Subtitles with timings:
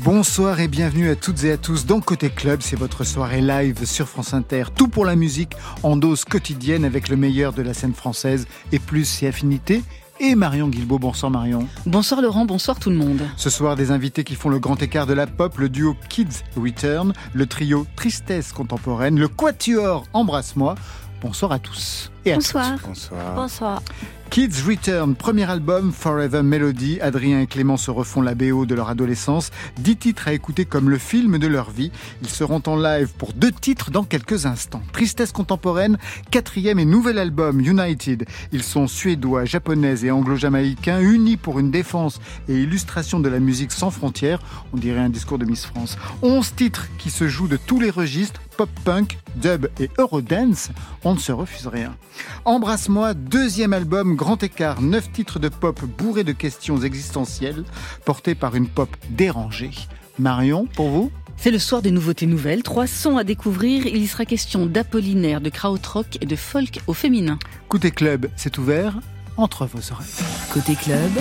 [0.00, 3.84] Bonsoir et bienvenue à toutes et à tous dans Côté Club, c'est votre soirée live
[3.84, 4.64] sur France Inter.
[4.74, 5.52] Tout pour la musique
[5.82, 9.82] en dose quotidienne avec le meilleur de la scène française et plus ses affinités
[10.20, 10.98] et Marion Guilbault.
[10.98, 11.66] Bonsoir Marion.
[11.86, 13.20] Bonsoir Laurent, bonsoir tout le monde.
[13.36, 16.42] Ce soir, des invités qui font le grand écart de la pop, le duo Kids
[16.56, 20.74] Return, le trio Tristesse contemporaine, le quatuor Embrasse-moi.
[21.20, 22.74] Bonsoir à tous et à Bonsoir.
[22.76, 22.86] toutes.
[22.86, 23.34] Bonsoir.
[23.34, 23.82] Bonsoir.
[24.30, 27.00] Kids Return, premier album, Forever Melody.
[27.00, 29.50] Adrien et Clément se refont la BO de leur adolescence.
[29.78, 31.90] Dix titres à écouter comme le film de leur vie.
[32.20, 34.82] Ils seront en live pour deux titres dans quelques instants.
[34.92, 35.96] Tristesse contemporaine,
[36.30, 38.26] quatrième et nouvel album, United.
[38.52, 43.72] Ils sont suédois, japonais et anglo-jamaïcains, unis pour une défense et illustration de la musique
[43.72, 44.40] sans frontières.
[44.74, 45.96] On dirait un discours de Miss France.
[46.22, 50.70] Onze titres qui se jouent de tous les registres, pop-punk, dub et eurodance.
[51.04, 51.96] On ne se refuse rien.
[52.44, 57.64] Embrasse-moi, deuxième album, grand écart, neuf titres de pop bourrés de questions existentielles,
[58.04, 59.70] portés par une pop dérangée.
[60.18, 61.12] Marion, pour vous?
[61.36, 62.64] C'est le soir des nouveautés nouvelles.
[62.64, 63.86] Trois sons à découvrir.
[63.86, 67.38] Il y sera question d'Apollinaire, de krautrock et de folk au féminin.
[67.68, 68.98] Côté club, c'est ouvert
[69.36, 70.08] entre vos oreilles.
[70.52, 71.12] Côté club,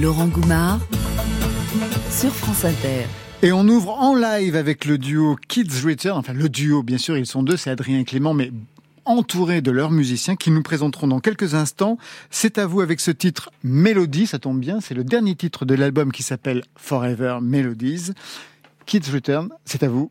[0.00, 0.80] Laurent Goumard
[2.10, 3.04] sur France Inter.
[3.40, 6.18] Et on ouvre en live avec le duo Kids Return.
[6.18, 8.50] Enfin, le duo, bien sûr, ils sont deux, c'est Adrien et Clément, mais
[9.04, 11.98] entourés de leurs musiciens qui nous présenteront dans quelques instants.
[12.30, 15.76] C'est à vous avec ce titre Mélodie, ça tombe bien, c'est le dernier titre de
[15.76, 18.10] l'album qui s'appelle Forever Melodies.
[18.86, 20.10] Kids Return, c'est à vous.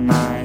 [0.00, 0.35] My mind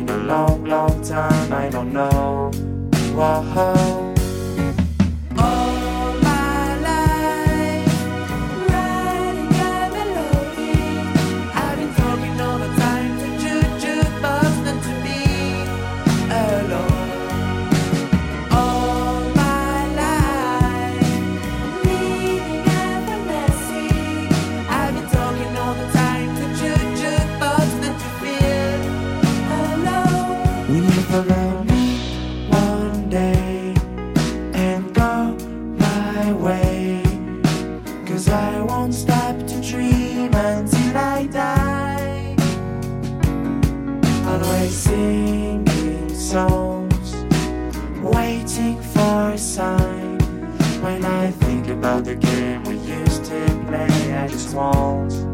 [52.00, 55.31] the game we used to play, I just want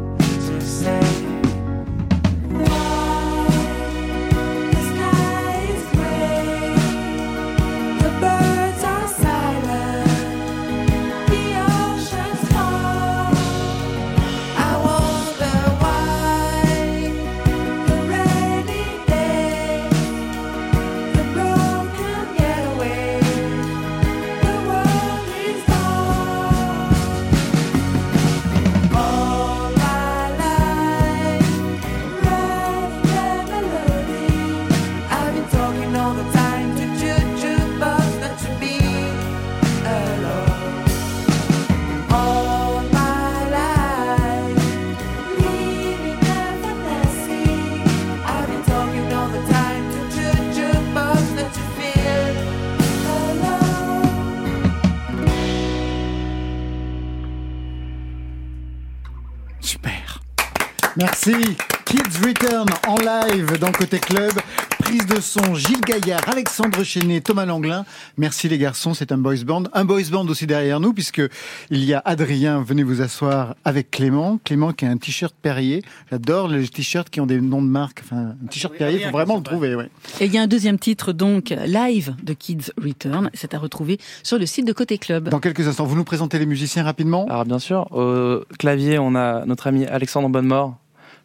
[61.27, 61.57] Merci.
[61.87, 64.33] Kids Return en live dans Côté Club,
[64.77, 67.85] prise de son, Gilles Gaillard, Alexandre Chenet, Thomas Langlin.
[68.17, 69.63] Merci les garçons, c'est un boys band.
[69.71, 71.21] Un boys band aussi derrière nous, puisque
[71.69, 74.37] il y a Adrien, venez vous asseoir avec Clément.
[74.43, 75.81] Clément qui a un t-shirt Perrier.
[76.11, 78.01] J'adore les t-shirts qui ont des noms de marque.
[78.03, 79.89] Enfin, un t-shirt Perrier, il faut vraiment le trouver, ouais.
[80.19, 83.29] Et il y a un deuxième titre, donc, live de Kids Return.
[83.33, 85.29] C'est à retrouver sur le site de Côté Club.
[85.29, 89.15] Dans quelques instants, vous nous présentez les musiciens rapidement Alors bien sûr, au clavier, on
[89.15, 90.75] a notre ami Alexandre Bonnemort,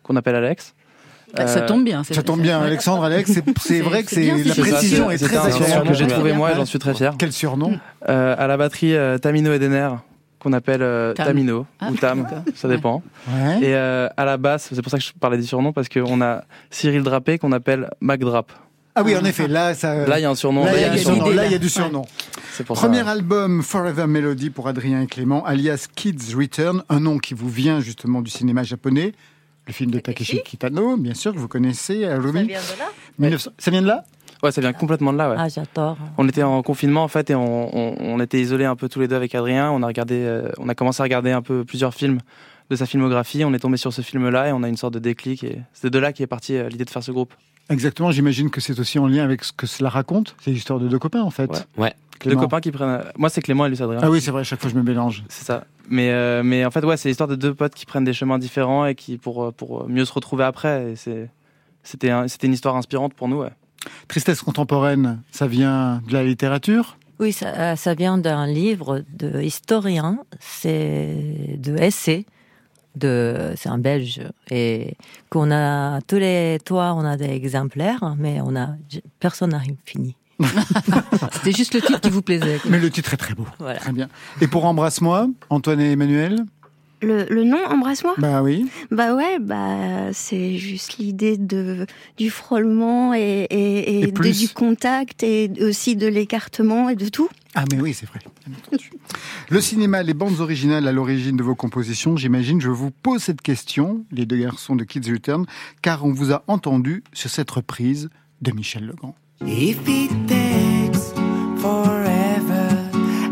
[0.02, 0.74] qu'on appelle Alex.
[1.34, 2.04] Ah, ça tombe bien.
[2.04, 3.32] Ça tombe bien, Alexandre, Alex.
[3.60, 5.88] C'est- vrai que c'est la précision est c'est très agréable.
[5.88, 7.14] que j'ai trouvé moi et j'en suis très fier.
[7.18, 7.78] Quel surnom
[8.08, 9.88] Euh, à la batterie, euh, Tamino Edener,
[10.40, 11.28] qu'on appelle euh, Tam.
[11.28, 12.42] Tamino Ah, ou Tam, d'accord.
[12.54, 13.02] ça dépend.
[13.28, 13.60] Ouais.
[13.66, 16.44] Et à la basse, c'est pour ça que je parlais des surnoms, parce qu'on a
[16.70, 18.52] Cyril Drapé qu'on appelle Mac Drap.
[18.94, 20.06] Ah oui, en effet, là, ça.
[20.06, 20.66] Là, il y a un surnom.
[20.66, 21.24] Là, il y a du y a surnom.
[21.24, 21.48] l'idée, Là, là.
[21.48, 22.02] il y a du surnom.
[22.52, 23.10] C'est pour Premier ça.
[23.12, 27.80] album Forever Melody pour Adrien et Clément, alias Kids Return, un nom qui vous vient
[27.80, 29.14] justement du cinéma japonais.
[29.66, 32.44] Le film de Takeshi Kitano, bien sûr, que vous connaissez, Harumi.
[32.46, 32.88] vient de là
[33.18, 34.04] 1900 Ça vient de là?
[34.42, 35.36] Ouais, ça vient complètement de là, ouais.
[35.38, 35.96] Ah, j'adore.
[36.18, 38.98] On était en confinement en fait et on, on- on était isolés un peu tous
[38.98, 39.70] les deux avec Adrien.
[39.70, 42.18] On a regardé, euh, on a commencé à regarder un peu plusieurs films
[42.70, 43.44] de sa filmographie.
[43.44, 45.44] On est tombé sur ce film-là et on a une sorte de déclic.
[45.44, 47.32] Et c'est de là qu'est partie euh, l'idée de faire ce groupe.
[47.70, 50.34] Exactement, j'imagine que c'est aussi en lien avec ce que cela raconte.
[50.42, 51.48] C'est l'histoire de deux copains, en fait.
[51.48, 51.58] Ouais.
[51.78, 51.94] Ouais.
[52.22, 52.42] Deux Clément.
[52.42, 53.02] copains qui prennent.
[53.16, 54.00] Moi, c'est Clément et lui, c'est Adrien.
[54.02, 55.24] Ah oui, c'est vrai, à chaque fois je me mélange.
[55.28, 55.64] C'est ça.
[55.88, 58.38] Mais, euh, mais en fait, ouais, c'est l'histoire de deux potes qui prennent des chemins
[58.38, 60.92] différents et qui pour, euh, pour mieux se retrouver après.
[60.92, 61.28] Et c'est,
[61.82, 63.40] c'était, un- c'était une histoire inspirante pour nous.
[63.40, 63.50] Ouais.
[64.08, 66.96] Tristesse contemporaine, ça vient de la littérature?
[67.18, 72.26] Oui, ça, euh, ça vient d'un livre de historien, c'est de essai,
[72.96, 74.20] de, c'est un Belge,
[74.50, 74.96] et
[75.30, 78.68] qu'on a tous les toits, on a des exemplaires, mais on a
[79.18, 80.16] personne n'a fini.
[81.32, 82.58] C'était juste le titre qui vous plaisait.
[82.60, 82.70] quoi.
[82.70, 83.46] Mais le titre est très beau.
[83.58, 83.78] Voilà.
[83.78, 84.08] Très bien.
[84.40, 86.44] Et pour Embrasse-moi, Antoine et Emmanuel
[87.00, 88.14] Le, le nom, embrasse-moi?
[88.18, 88.68] Bah oui.
[88.90, 91.86] Bah ouais, bah c'est juste l'idée de
[92.16, 94.38] du frôlement et, et, et Et de- plus.
[94.38, 97.28] du contact et aussi de l'écartement et de tout.
[97.54, 98.20] Ah mais oui, c'est vrai.
[99.50, 103.42] Le cinéma, les bandes originales à l'origine de vos compositions, j'imagine, je vous pose cette
[103.42, 105.44] question, les deux garçons de Kids Return,
[105.82, 108.08] car on vous a entendu sur cette reprise
[108.40, 109.14] de Michel Legrand.
[109.44, 111.12] If it takes
[111.60, 112.68] forever,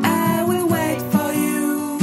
[0.04, 1.98] I will wait for you.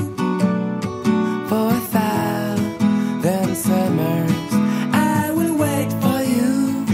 [1.48, 4.52] For a thousand summers,
[4.94, 6.86] I will wait for you.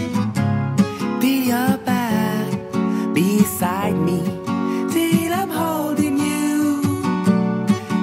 [1.22, 2.52] Till you're back
[3.14, 4.22] beside me,
[4.92, 6.82] till I'm holding you,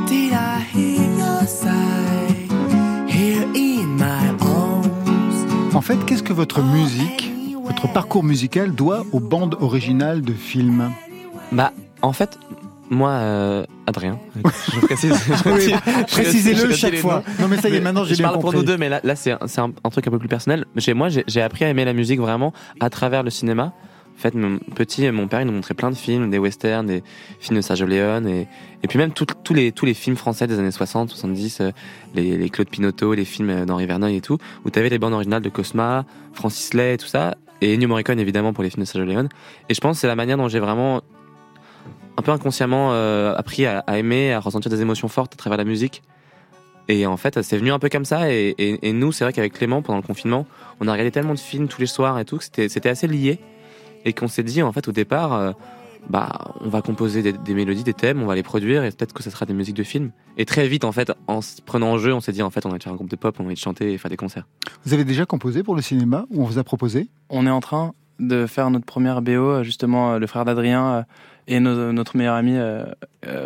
[0.06, 2.34] till I hear your sigh
[3.08, 5.74] here in my arms.
[5.74, 7.29] En fait, qu'est-ce que votre musique,
[7.70, 10.90] votre parcours musical doit aux bandes originales de films
[11.52, 11.72] Bah,
[12.02, 12.36] en fait,
[12.90, 14.18] moi, euh, Adrien,
[14.74, 15.14] je précise.
[15.28, 17.22] je précise- je Précisez-le précise chaque fois.
[17.38, 18.58] Non mais ça y est, maintenant j'ai je bien parle pour compris.
[18.58, 20.64] nous deux, mais là, là c'est un, truc un peu plus personnel.
[20.78, 23.72] Chez moi, j'ai appris à aimer la musique vraiment à travers le cinéma.
[24.16, 27.02] En fait, mon petit, mon père, il nous montrait plein de films, des westerns, des
[27.38, 28.48] films de Sergio Leone, et,
[28.82, 31.70] et puis même tous les, tous les films français des années 60, 70, euh,
[32.14, 34.36] les, les Claude Pinotto, les films euh, d'Henri Verneuil et tout,
[34.66, 37.88] où tu avais les bandes originales de Cosma, Francis Lay et tout ça, et Ennio
[37.88, 39.28] Morricone évidemment pour les films de Sergio Leone.
[39.68, 41.02] Et je pense que c'est la manière dont j'ai vraiment
[42.16, 45.64] un peu inconsciemment euh, appris à, aimer, à ressentir des émotions fortes à travers la
[45.64, 46.02] musique.
[46.88, 48.32] Et en fait, c'est venu un peu comme ça.
[48.32, 50.46] Et, nous, c'est vrai qu'avec Clément, pendant le confinement,
[50.80, 53.06] on a regardé tellement de films tous les soirs et tout, que c'était c'était assez
[53.06, 53.38] lié.
[54.04, 55.52] Et qu'on s'est dit, en fait, au départ, euh,
[56.08, 59.12] bah, on va composer des, des mélodies, des thèmes, on va les produire, et peut-être
[59.12, 60.10] que ce sera des musiques de films.
[60.36, 62.66] Et très vite, en fait, en se prenant en jeu, on s'est dit, en fait,
[62.66, 64.46] on va faire un groupe de pop, on va chanter et faire des concerts.
[64.84, 67.08] Vous avez déjà composé pour le cinéma ou on vous a proposé?
[67.28, 69.30] On est en train de faire notre première BO.
[69.32, 71.02] euh, Justement, euh, le frère d'Adrien euh,
[71.48, 72.56] et nos- notre meilleur ami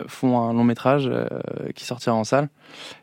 [0.09, 1.11] font un long métrage
[1.75, 2.49] qui sortira en salle.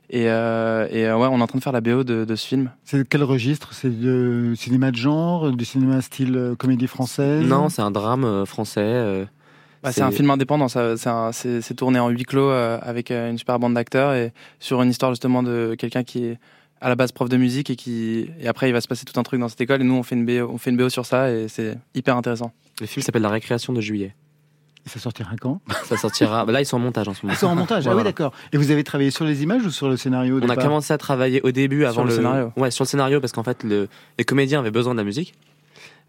[0.09, 2.35] Et, euh, et euh, ouais, on est en train de faire la BO de, de
[2.35, 2.69] ce film.
[2.83, 3.73] C'est quel registre?
[3.73, 7.41] C'est du cinéma de genre, du cinéma style comédie française?
[7.47, 8.81] Non, c'est un drame euh, français.
[9.83, 12.77] Bah, c'est un film indépendant, ça- c'est un- c'est c'est tourné en huis clos euh,
[12.81, 16.39] avec euh, une super bande d'acteurs et sur une histoire justement de quelqu'un qui est
[16.81, 19.19] à la base prof de musique et qui et après il va se passer tout
[19.19, 20.89] un truc dans cette école et nous on fait une BO, on fait une BO
[20.89, 22.51] sur ça et c'est hyper intéressant.
[22.79, 24.15] Le film s'appelle La récréation de juillet.
[24.83, 25.61] Et ça sortira quand?
[25.85, 26.43] Ça sortira.
[26.43, 27.37] bah là, ils sont en montage en ce moment.
[27.39, 27.87] C'est en montage.
[27.87, 28.33] Ah oui, d'accord.
[28.51, 30.97] Et vous avez travaillé sur les images ou sur le scénario On a commencé à
[30.97, 32.51] travailler au début avant le scénario.
[32.57, 33.87] Ouais, sur le scénario parce qu'en fait le...
[34.17, 35.35] les comédiens avaient besoin de la musique.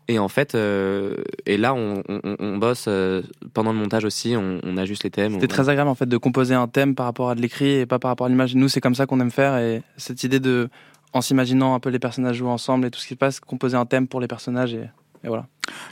[0.09, 1.15] Et en fait, euh,
[1.47, 3.23] et là on, on- on bosse euh,
[3.55, 5.35] pendant le montage aussi, on, on ajuste les thèmes.
[5.35, 7.87] C'était très agréable en fait de composer un thème par rapport à de l'écrit et
[7.87, 8.55] pas par rapport à l'image.
[8.57, 10.69] Nous c'est comme ça qu'on aime faire et cette idée de
[11.13, 13.77] en s'imaginant un peu les personnages jouer ensemble et tout ce qui se passe, composer
[13.77, 14.89] un thème pour les personnages et,
[15.25, 15.47] et voilà.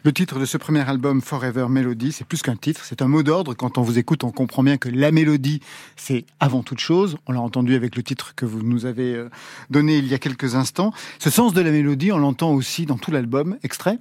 [0.05, 3.23] Le titre de ce premier album, Forever Melody, c'est plus qu'un titre, c'est un mot
[3.23, 3.55] d'ordre.
[3.55, 5.61] Quand on vous écoute, on comprend bien que la mélodie,
[5.97, 7.17] c'est avant toute chose.
[7.27, 9.31] On l'a entendu avec le titre que vous nous avez euh,
[9.71, 10.93] donné il y a quelques instants.
[11.19, 13.59] Ce sens de la mélodie, on l'entend aussi dans tout l'album.
[13.63, 13.99] Extrait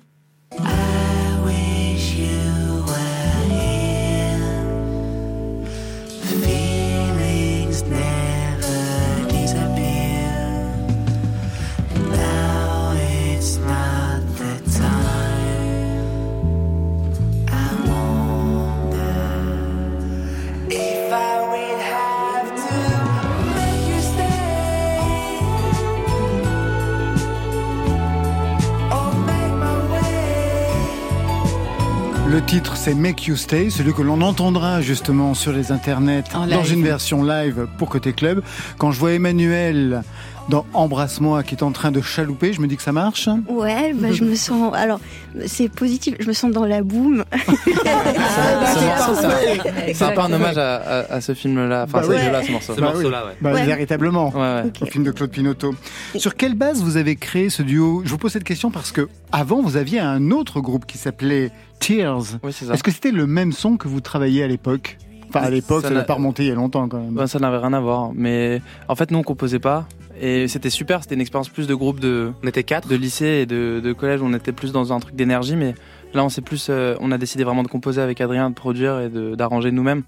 [32.40, 36.48] Le titre, c'est Make You Stay, celui que l'on entendra justement sur les internets En
[36.48, 36.74] dans live.
[36.74, 38.42] une version live pour Côté Club.
[38.78, 40.04] Quand je vois Emmanuel
[40.50, 43.30] dans Embrasse-moi qui est en train de chalouper, je me dis que ça marche.
[43.48, 44.74] Ouais, bah, je me sens.
[44.76, 45.00] Alors,
[45.46, 46.16] c'est positif.
[46.20, 47.24] Je me sens dans la boum.
[47.32, 52.00] Ce morceau, c'est un- c'est un peu un hommage à, à- à ce film-là, enfin
[52.02, 52.18] Bah ce oui.
[52.24, 52.76] jeu-là, ce morceau.
[52.76, 53.34] Ce Bah morceau-là, ouais.
[53.42, 53.64] Bah, Ouais.
[53.66, 54.30] Véritablement.
[54.30, 54.72] Ouais, ouais.
[54.82, 55.74] Au film de Claude Pinotto.
[56.16, 58.02] Sur quelle base vous avez créé ce duo?
[58.06, 61.52] Je vous pose cette question parce que avant vous aviez un autre groupe qui s'appelait
[61.80, 62.40] Tears.
[62.44, 62.74] Oui, c'est ça.
[62.74, 64.98] Est-ce que c'était le même son que vous travailliez à l'époque?
[65.30, 67.12] Enfin à l'époque, ça n'a n'a- pas remonté il y a longtemps quand même.
[67.14, 68.10] Ben, ça n'avait rien à voir.
[68.16, 69.88] Mais en fait, nous, on composait pas.
[70.22, 71.02] Et c'était super.
[71.02, 72.88] C'était une expérience plus de groupe de, On était quatre.
[72.88, 74.22] de lycée et de, de collège.
[74.22, 75.56] On était plus dans un truc d'énergie.
[75.56, 75.76] Mais
[76.14, 76.68] là, on s'est plus.
[76.70, 80.04] euh, on a décidé vraiment de composer avec Adrien, de produire et de- d'arranger nous-mêmes.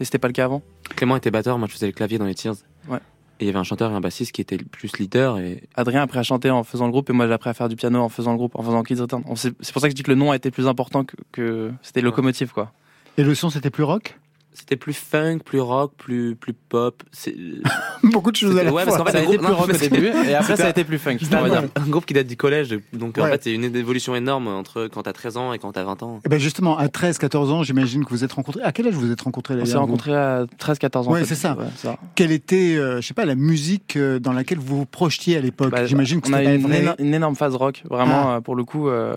[0.00, 0.62] Et c'était pas le cas avant.
[0.96, 2.56] Clément était batteur, moi je faisais le clavier dans les Tears.
[2.88, 2.98] Ouais.
[3.40, 6.00] Et il y avait un chanteur et un bassiste qui étaient plus leader et Adrien
[6.00, 7.76] a appris à chanter en faisant le groupe et moi j'ai appris à faire du
[7.76, 9.22] piano en faisant le groupe, en faisant Kids Return.
[9.34, 11.70] C'est pour ça que je dis que le nom a été plus important que, que
[11.82, 12.72] c'était locomotive quoi.
[13.18, 14.18] Et le son c'était plus rock?
[14.54, 17.02] C'était plus funk, plus rock, plus plus pop.
[17.12, 17.34] C'est
[18.02, 19.04] Beaucoup de choses à la Ouais, parce fois.
[19.04, 20.70] qu'en fait, Ça a été groupe- plus rock au parce début et après ça a
[20.70, 21.18] été plus funk.
[21.22, 23.30] C'était un, groupe qui date du collège, donc en Ouais.
[23.32, 26.20] fait c'est une évolution énorme entre quand t'as 13 ans et quand t'as 20 ans.
[26.24, 28.62] Eh ben justement, à 13, 14 ans, j'imagine que vous êtes rencontrés.
[28.62, 31.12] À quel âge vous êtes rencontrés On d'ailleurs s'est vous rencontrés à 13-14 ans.
[31.12, 31.28] Ouais, en fait.
[31.28, 31.54] c'est ça.
[31.56, 31.96] Ouais, ça.
[32.14, 35.40] Quelle était, euh, je sais pas, la musique euh, dans laquelle vous vous projetiez à
[35.40, 35.70] l'époque?
[35.70, 36.82] Bah, J'imagine que on a c'était une, pas vrai.
[36.82, 38.36] éno- une énorme phase rock, vraiment Ah.
[38.36, 38.88] euh, pour le coup.
[38.88, 39.14] euh,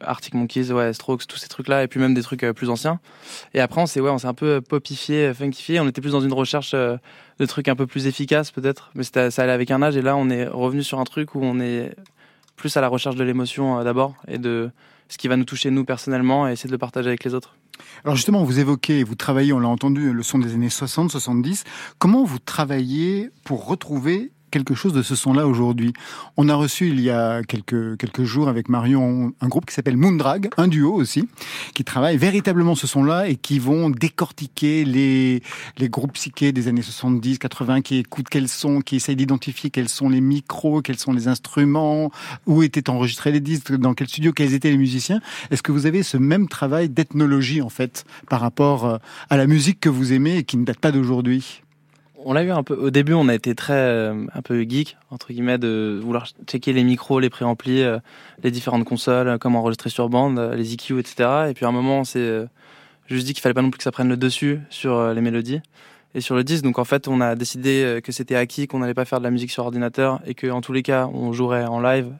[0.00, 2.98] Arctic Monkeys, ouais, Strokes, tous ces trucs-là, et puis même des trucs euh, plus anciens.
[3.54, 5.78] Et après, on s'est ouais, on s'est un peu popifié, euh, funkifié.
[5.78, 6.96] On était plus dans une recherche euh,
[7.38, 9.96] de trucs un peu plus efficaces peut-être, mais ça allait avec un âge.
[9.96, 11.94] Et là, on est revenu sur un truc où on est
[12.56, 14.70] plus à la recherche de l'émotion euh, d'abord et de
[15.08, 17.56] ce qui va nous toucher nous personnellement et essayer de le partager avec les autres.
[18.04, 21.64] Alors justement, vous évoquez, vous travaillez, on l'a entendu, le son des années 60, 70.
[21.98, 25.92] Comment vous travaillez pour retrouver quelque chose de ce son-là aujourd'hui
[26.36, 29.96] On a reçu il y a quelques, quelques jours avec Marion un groupe qui s'appelle
[29.96, 31.28] Moondrag, un duo aussi,
[31.74, 35.42] qui travaille véritablement ce son-là et qui vont décortiquer les,
[35.78, 39.88] les groupes psychés des années 70, 80, qui écoutent quels sont, qui essayent d'identifier quels
[39.88, 42.10] sont les micros, quels sont les instruments,
[42.46, 45.20] où étaient enregistrés les disques, dans quel studio, quels étaient les musiciens.
[45.50, 48.98] Est-ce que vous avez ce même travail d'ethnologie en fait par rapport euh,
[49.30, 51.61] à la musique que vous aimez et qui ne date pas d'aujourd'hui?
[52.24, 52.74] On l'a eu un peu.
[52.74, 56.72] Au début, on a été très euh, un peu geek entre guillemets de vouloir checker
[56.72, 57.98] les micros, les préamplis, euh,
[58.42, 61.46] les différentes consoles, euh, comment enregistrer sur bande, euh, les EQ, etc.
[61.50, 62.46] Et puis à un moment, on s'est euh,
[63.06, 65.20] juste dit qu'il fallait pas non plus que ça prenne le dessus sur euh, les
[65.20, 65.60] mélodies
[66.14, 66.62] et sur le disque.
[66.62, 69.30] Donc en fait, on a décidé que c'était acquis, qu'on n'allait pas faire de la
[69.30, 72.12] musique sur ordinateur et que en tous les cas, on jouerait en live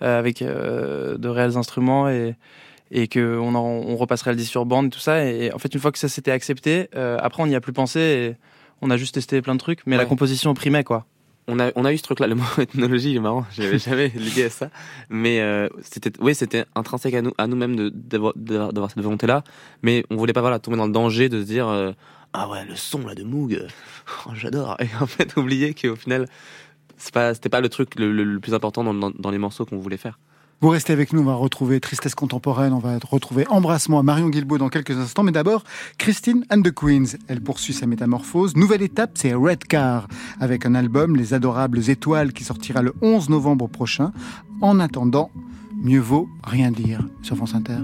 [0.00, 2.36] avec de réels instruments et
[2.92, 5.24] et que on, en- on repasserait le disque sur bande et tout ça.
[5.24, 8.00] Et, en fait, une fois que ça s'était accepté, après on n'y a plus pensé.
[8.00, 8.36] Et,
[8.82, 11.06] on a juste testé plein de trucs, mais la composition primait quoi.
[11.48, 14.08] On a, on a eu ce truc-là, le mot ethnologie, il est marrant, j'avais jamais
[14.14, 14.70] lié à ça.
[15.08, 19.42] Mais euh, c'était, oui, c'était intrinsèque à nous, à nous-mêmes de, d'avoir, cette volonté-là.
[19.82, 21.92] Mais on voulait pas voilà, tomber dans le danger de se dire euh,
[22.34, 23.66] Ah ouais, le son là de Moog,
[24.26, 24.76] oh, j'adore.
[24.80, 26.26] Et en fait, oublier qu'au final,
[26.98, 29.38] c'est pas, c'était pas le truc le, le- le plus important dans, dans, dans les
[29.38, 30.18] morceaux qu'on voulait faire.
[30.62, 34.28] Vous restez avec nous, on va retrouver Tristesse contemporaine, on va retrouver Embrassement à Marion
[34.28, 35.22] Guilbault dans quelques instants.
[35.22, 35.64] Mais d'abord,
[35.96, 37.16] Christine and the Queens.
[37.28, 38.54] Elle poursuit sa métamorphose.
[38.56, 40.06] Nouvelle étape, c'est Red Car,
[40.38, 44.12] avec un album, Les Adorables Étoiles, qui sortira le 11 novembre prochain.
[44.60, 45.30] En attendant,
[45.82, 47.78] mieux vaut rien dire sur France Inter.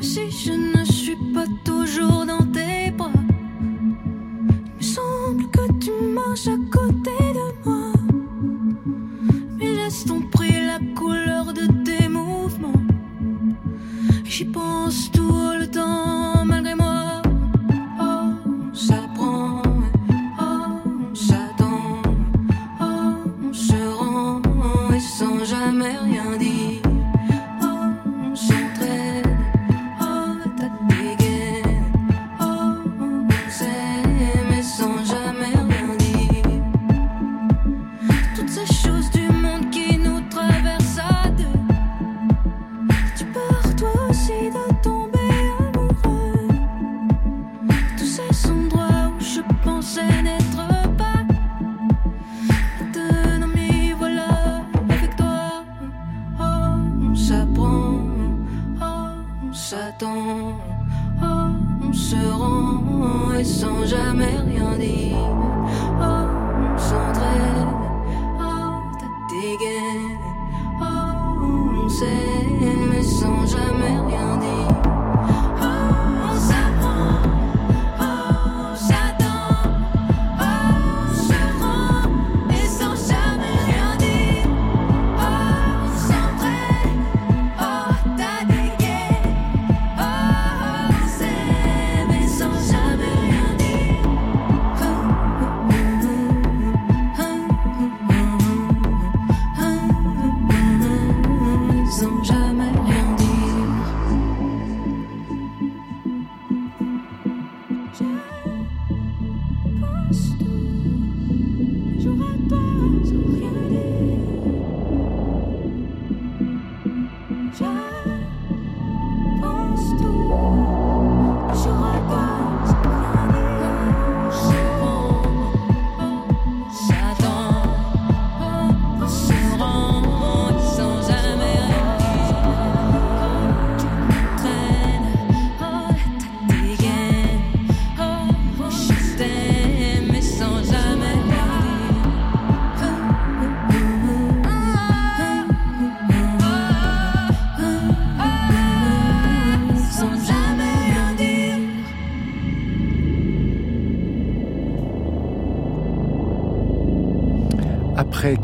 [0.00, 3.12] Si je ne suis pas toujours dans tes bras,
[3.60, 7.29] il me semble que tu marches à côté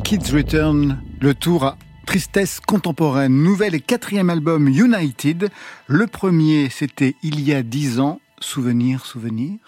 [0.06, 5.48] Kids Return, le tour à Tristesse contemporaine, nouvel et quatrième album United.
[5.88, 8.20] Le premier, c'était il y a dix ans.
[8.38, 9.58] Souvenir, souvenir.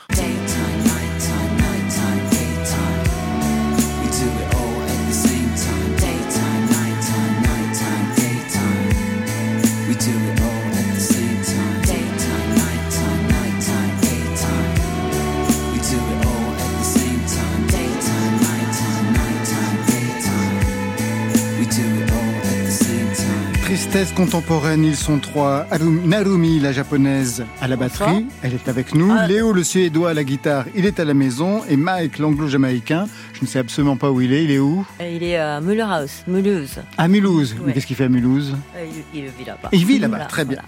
[23.90, 25.66] Tristesse contemporaine, ils sont trois.
[26.04, 29.10] Narumi, la japonaise, à la batterie, elle est avec nous.
[29.10, 29.26] Ah.
[29.26, 31.62] Léo, le suédois, à la guitare, il est à la maison.
[31.70, 34.44] Et Mike, l'anglo-jamaïcain, je ne sais absolument pas où il est.
[34.44, 34.84] Il est où?
[35.00, 36.80] Et Il est à Mulhouse, Mulhouse.
[36.98, 37.56] À Mulhouse.
[37.58, 37.72] Mais Ouais.
[37.72, 38.54] Qu'est-ce qu'il fait à Mulhouse?
[38.76, 39.70] Euh, Il, il vit là-bas.
[39.72, 40.60] Il vit là-bas, très bien.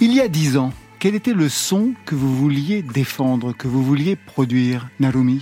[0.00, 3.84] Il y a dix ans, quel était le son que vous vouliez défendre, que vous
[3.84, 5.40] vouliez produire, Narumi?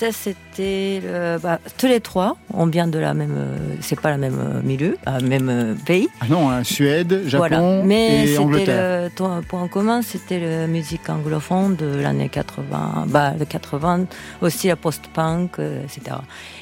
[0.00, 2.38] Ça, c'était le- bah, tous les trois.
[2.54, 3.34] On vient de la même.
[3.36, 6.08] euh, C'est pas la même euh, milieu, euh, même pays.
[6.22, 7.82] Ah non, hein, Suède, Japon Voilà.
[7.84, 9.02] Mais et c'était Angleterre.
[9.04, 14.06] le ton- point commun, c'était la musique anglophone de l'année 80, bah, le 80,
[14.40, 16.16] aussi la post-punk, etc.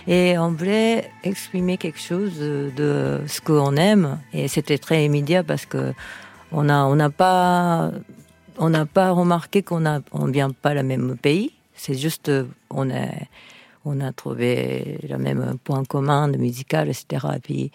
[0.09, 4.19] Et on voulait exprimer quelque chose de, ce qu'on aime.
[4.33, 5.93] Et c'était très immédiat parce que
[6.51, 7.93] on a, on n'a pas,
[8.59, 11.53] on n'a pas remarqué qu'on a, on vient pas le même pays.
[11.79, 13.07] C'est juste, euh, on a,
[13.85, 17.27] on a trouvé le même point commun de musical, etc.
[17.37, 17.71] Et puis,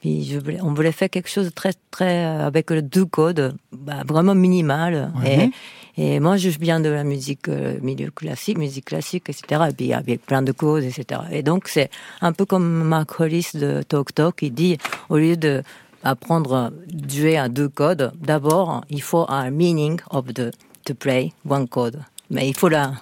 [0.00, 3.06] puis je voulais, on voulait faire quelque chose de très, très, euh, avec le deux
[3.06, 5.12] codes, bah, vraiment minimal.
[5.24, 5.50] Et,
[5.96, 9.62] et moi, je viens de la musique, euh, milieu classique, musique classique, etc.
[9.70, 11.20] Et puis, avec plein de causes, etc.
[11.30, 14.76] Et donc, c'est un peu comme Mark Hollis de Talk Talk, il dit,
[15.08, 15.62] au lieu de
[16.02, 16.70] apprendre à
[17.08, 20.52] jouer à deux codes, d'abord, il faut un meaning of the,
[20.84, 22.00] to play one code.
[22.30, 22.92] Mais il faut la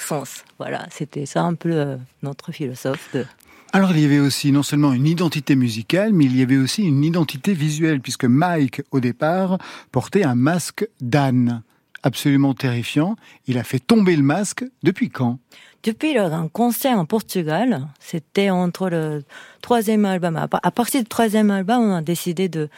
[0.00, 0.44] sens.
[0.58, 3.24] Voilà, c'était ça un peu euh, notre philosophe de,
[3.72, 6.82] Alors il y avait aussi non seulement une identité musicale, mais il y avait aussi
[6.84, 9.58] une identité visuelle, puisque Mike, au départ,
[9.92, 11.62] portait un masque d'âne.
[12.02, 13.16] Absolument terrifiant.
[13.46, 15.38] Il a fait tomber le masque depuis quand?
[15.82, 19.24] Depuis un concert en Portugal, c'était entre le
[19.62, 20.36] troisième album.
[20.36, 22.68] À partir du troisième album, on a décidé de,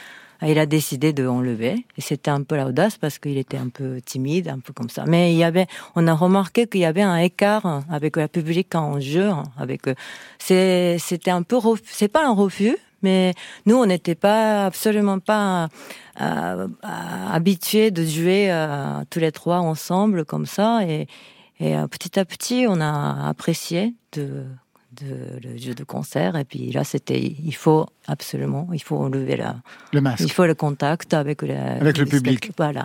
[0.42, 1.86] il a décidé de enlever.
[1.96, 5.04] Et c'était un peu l'audace parce qu'il était un peu timide, un peu comme ça.
[5.06, 8.74] Mais il y avait, on a remarqué qu'il y avait un écart avec le public
[8.74, 9.30] en jeu.
[9.58, 9.94] Avec, euh,
[10.38, 12.76] c'est, c'était un peu, c'est pas un refus.
[13.02, 13.34] Mais
[13.66, 15.66] nous, on n'était pas absolument pas euh,
[16.20, 20.80] euh, habitués de jouer euh, tous les trois ensemble comme ça.
[20.86, 21.06] Et,
[21.60, 24.44] et euh, petit à petit, on a apprécié de,
[24.92, 26.36] de, le jeu de concert.
[26.36, 29.56] Et puis là, c'était, il faut absolument, il faut enlever la,
[29.92, 30.20] Le masque.
[30.20, 32.52] il faut le contact avec le, Avec le public.
[32.56, 32.84] Voilà.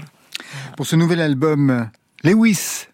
[0.77, 1.89] Pour ce nouvel album,
[2.23, 2.87] Lewis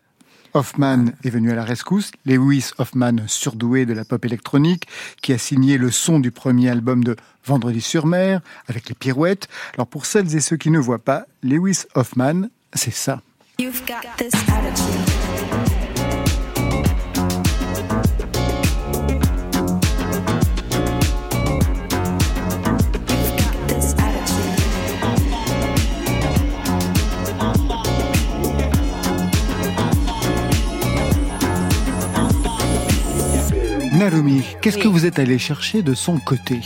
[0.54, 2.12] Hoffman est venu à la rescousse.
[2.26, 4.88] Lewis Hoffman, surdoué de la pop électronique,
[5.22, 9.48] qui a signé le son du premier album de Vendredi sur mer, avec les pirouettes.
[9.74, 13.22] Alors pour celles et ceux qui ne voient pas, Lewis Hoffman, c'est ça.
[13.60, 15.01] You've got this attitude.
[34.02, 36.60] Narumi, qu'est-ce que vous êtes allé chercher de son côté?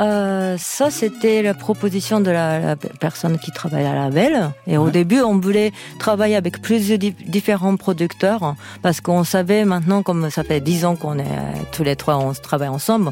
[0.00, 4.50] Euh, ça, c'était la proposition de la, la personne qui travaille à la label.
[4.68, 10.04] Et au début, on voulait travailler avec plusieurs di- différents producteurs parce qu'on savait maintenant,
[10.04, 11.24] comme ça fait dix ans qu'on est
[11.72, 13.10] tous les trois, on travaille ensemble,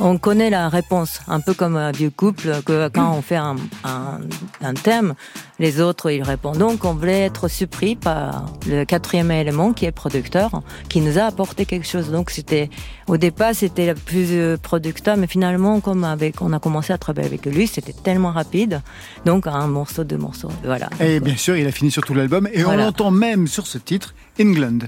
[0.00, 1.20] on connaît la réponse.
[1.28, 4.20] Un peu comme un vieux couple, que quand on fait un, un,
[4.62, 5.14] un thème,
[5.58, 6.58] les autres, ils répondent.
[6.58, 11.24] Donc, on voulait être surpris par le quatrième élément qui est producteur, qui nous a
[11.24, 12.10] apporté quelque chose.
[12.10, 12.70] Donc, c'était,
[13.06, 16.98] au départ, c'était le plus euh, producteur, mais finalement, comme avec, on a commencé à
[16.98, 18.80] travailler avec lui, c'était tellement rapide.
[19.26, 20.50] Donc, un morceau, deux morceaux.
[20.64, 20.88] Voilà.
[20.98, 23.78] Et bien sûr, il a fini sur tout l'album, et on l'entend même sur ce
[23.78, 24.78] titre, England.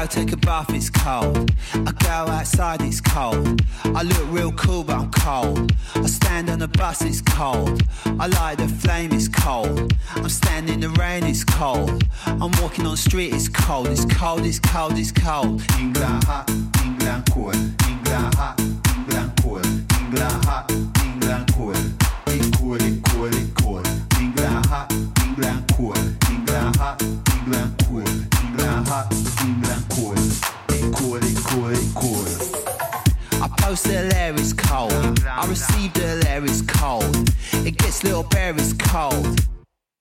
[0.00, 1.50] Go take a bath, it's cold.
[1.74, 3.62] I go outside, it's cold.
[3.84, 5.72] I look real cool, but I'm cold.
[5.96, 7.82] I stand on the bus, it's cold.
[8.04, 9.92] I light the flame, it's cold.
[10.14, 12.04] I'm standing in the rain, it's cold.
[12.26, 13.88] I'm walking on the street, it's cold.
[13.88, 15.62] It's cold, it's cold, it's cold.
[15.80, 16.48] England hot,
[16.84, 17.56] England cold.
[17.56, 19.66] England hot, England cold.
[19.66, 20.87] England hot,
[33.88, 35.24] the hilarious cold.
[35.26, 37.30] I receive the hilarious cold.
[37.66, 39.40] It gets little berries cold.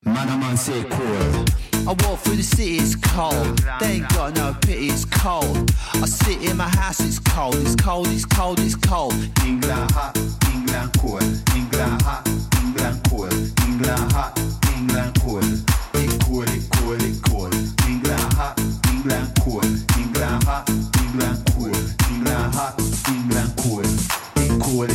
[0.03, 1.53] Man, a man say cold.
[1.87, 3.59] I walk through the city, it's cold.
[3.79, 5.71] They ain't got no pity, it's cold.
[5.93, 7.55] I sit in my house, it's cold.
[7.55, 9.13] It's cold, it's cold, it's cold.
[9.45, 10.17] England hot,
[10.51, 11.23] England cold.
[11.55, 12.27] England hot,
[12.61, 13.33] England cold.
[13.67, 14.37] England hot,
[14.75, 15.43] England cold.
[15.93, 17.53] It cold, it cold, it cold.
[17.87, 18.59] England hot,
[18.91, 19.65] England cold.
[19.97, 20.67] England hot,
[24.79, 24.91] It.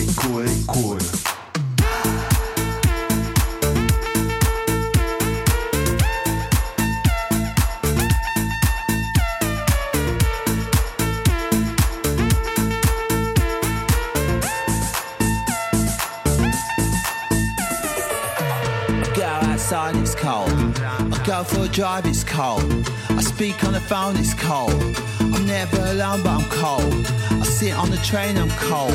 [18.86, 20.48] I go outside, it's cold.
[20.78, 22.62] I go for a drive, it's cold.
[23.08, 24.96] I speak on the phone, it's cold.
[25.52, 27.06] Never alone, but I'm cold.
[27.30, 28.90] I sit on the train, I'm cold.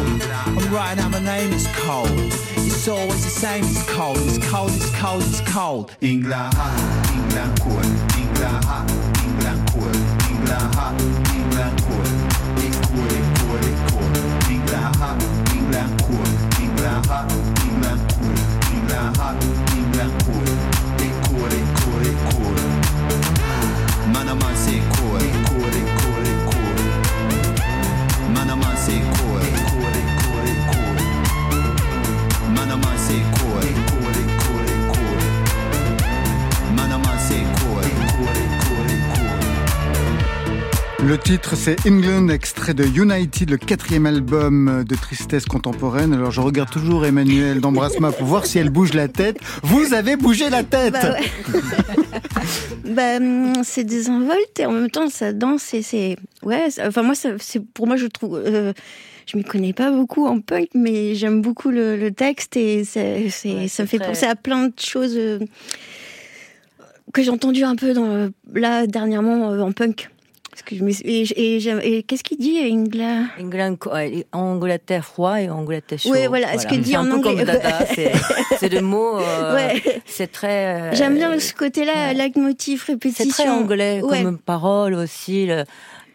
[0.47, 2.09] I'm writing out my name, it's cold.
[2.09, 4.17] It's always the same, it's cold.
[4.17, 5.95] It's cold, it's cold, it's cold.
[6.01, 6.73] England hot,
[7.13, 7.85] England cold.
[8.17, 8.89] England hot,
[9.21, 9.95] England cold.
[10.31, 10.99] England hot,
[11.37, 12.09] England cold.
[12.65, 14.17] It cold, it cold, it cold.
[14.49, 15.17] England hot,
[15.53, 15.93] England.
[16.59, 17.46] England hot,
[41.07, 46.13] Le titre c'est England, extrait de United, le quatrième album de tristesse contemporaine.
[46.13, 49.37] Alors je regarde toujours Emmanuel d'Embrassema pour voir si elle bouge la tête.
[49.63, 51.61] Vous avez bougé la tête Bah ouais.
[52.93, 56.67] bah, hum, c'est désinvolte et en même temps ça danse et c'est ouais.
[56.85, 58.35] Enfin moi, c'est pour moi je trouve.
[58.45, 58.73] euh,
[59.31, 63.67] je m'y connais pas beaucoup en punk, mais j'aime beaucoup le, le texte et Ouais,
[63.67, 65.39] ça me fait très- penser à plein de choses euh,
[67.13, 70.09] que j'ai entendu un peu dans là dernièrement euh, en punk.
[71.05, 72.57] Et, et j'aime- et qu'est-ce qu'il dit
[73.39, 76.11] England, co- ouais, Angleterre froid et Angleterre chaud.
[76.11, 77.45] Ouais, voilà, ce qu'il dit en anglais.
[78.59, 79.17] c'est des mots.
[79.19, 80.01] euh, Ouais.
[80.05, 80.81] C'est très.
[80.91, 83.25] euh, J'aime bien ce côté-là, leitmotiv, répétition.
[83.25, 84.23] C'est très anglais Ouais.
[84.23, 85.45] comme parole aussi.
[85.47, 85.63] Le,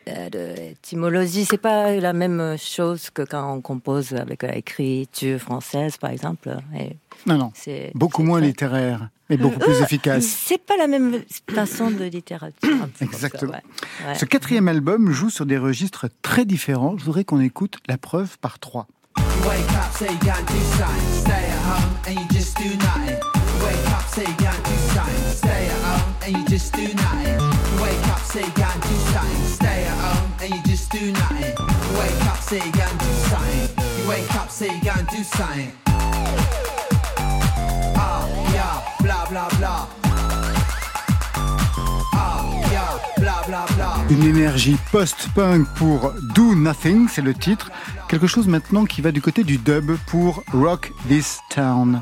[0.08, 5.96] euh, de- étymologie, c'est pas la même chose que quand on compose avec l'écriture française,
[5.96, 6.56] par exemple.
[6.78, 7.52] Et Non, non.
[7.54, 10.24] c'est Beaucoup moins littéraire, mais beaucoup plus efficace.
[10.24, 11.22] c'est pas la même
[11.54, 12.58] façon de littérature.
[12.60, 13.52] comme ça, Exactement.
[13.52, 14.06] ouais.
[14.06, 14.14] Ouais.
[14.16, 16.96] Ce quatrième album joue sur des registres très différents.
[16.98, 18.86] Je voudrais qu'on écoute la preuve par trois.
[42.14, 42.44] Ah.
[44.10, 47.70] Une énergie post-punk pour Do Nothing, c'est le titre.
[48.08, 52.00] Quelque chose maintenant qui va du côté du dub pour Rock This Town.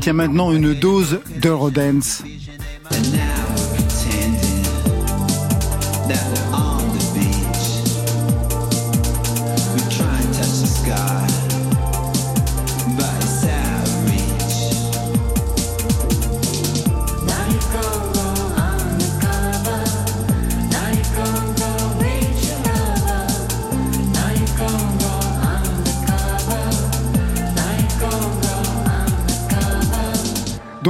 [0.00, 2.22] Tiens maintenant une dose d'Eurodance.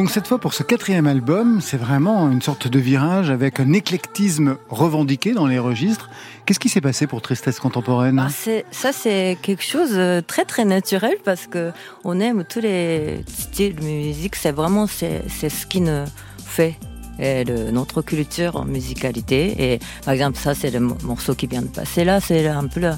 [0.09, 3.75] Donc cette fois pour ce quatrième album, c'est vraiment une sorte de virage avec un
[3.75, 6.09] éclectisme revendiqué dans les registres.
[6.47, 8.18] Qu'est-ce qui s'est passé pour Tristesse contemporaine?
[8.18, 8.31] Ah,
[8.71, 11.73] ça, c'est quelque chose de très très naturel parce que
[12.05, 14.35] on aime tous les styles de musique.
[14.37, 16.07] C'est vraiment c'est ce qui nous
[16.42, 16.79] fait
[17.19, 19.73] et de notre culture en musicalité.
[19.75, 22.21] Et par exemple, ça, c'est le mo- morceau qui vient de passer là.
[22.21, 22.93] C'est un peu le-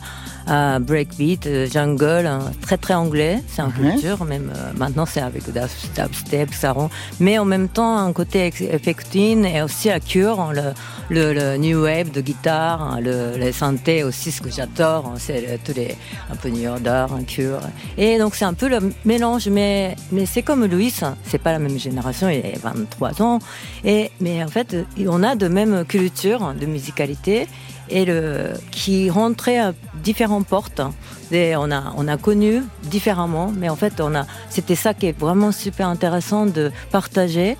[0.49, 3.43] euh, breakbeat, jungle, hein, très très anglais.
[3.49, 3.93] C'est un Ouais.
[3.93, 6.91] culture, même euh, maintenant c'est avec dub- dubstep, ça rend.
[7.21, 10.63] Mais en même temps, un côté effectine et aussi la cure, hein, le,
[11.11, 15.15] le, le new wave de guitare, hein, le, les synthés aussi, ce que j'adore, hein,
[15.19, 15.97] c'est le- tous les
[16.33, 17.61] un peu New Order, un cure.
[17.99, 20.93] Et donc c'est un peu le mélange, mais mais c'est comme Louis,
[21.25, 23.39] c'est pas la même génération, il a 23 ans,
[23.85, 27.47] et mais en fait on a de même culture de musicalité
[27.89, 28.07] et
[28.71, 30.83] qui rentrait à différentes portes.
[31.33, 35.07] Et on a on a connu différemment, mais en fait on a c'était ça qui
[35.07, 37.57] est vraiment super intéressant de partager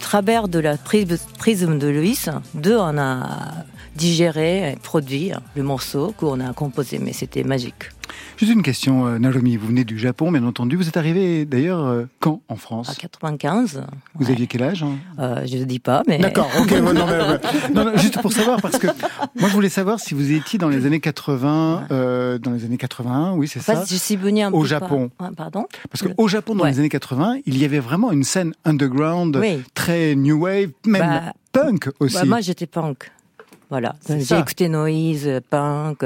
[0.00, 2.18] travers de la prisme de Louis.
[2.54, 7.90] Deux, on a digéré, et produit le morceau qu'on a composé, mais c'était magique.
[8.36, 9.56] Juste une question, euh, Naomi.
[9.56, 10.76] Vous venez du Japon, bien entendu.
[10.76, 12.90] Vous êtes arrivé d'ailleurs euh, quand en France?
[12.90, 13.82] À 95.
[14.14, 14.32] Vous ouais.
[14.32, 14.96] aviez quel âge hein?
[15.18, 16.18] Euh, je ne dis pas, mais.
[16.18, 16.70] D'accord, ok.
[16.80, 16.94] non.
[16.94, 18.86] Non, non, juste pour savoir, parce que
[19.38, 22.76] moi je voulais savoir si vous étiez dans les années 80, euh, dans les années
[22.78, 23.84] 81, oui, c'est En fait, ça?
[23.88, 25.10] je suis venue un Au peu Japon.
[25.36, 25.66] Pardon?
[25.90, 26.70] Parce qu'au Japon, dans Ouais.
[26.70, 29.62] les années 80, il y avait vraiment une scène underground, Oui.
[29.74, 32.14] très new wave, même Bah, punk aussi.
[32.14, 33.10] Bah, moi, j'étais punk.
[33.70, 33.94] Voilà.
[34.08, 36.04] J'ai écouté Noise, punk.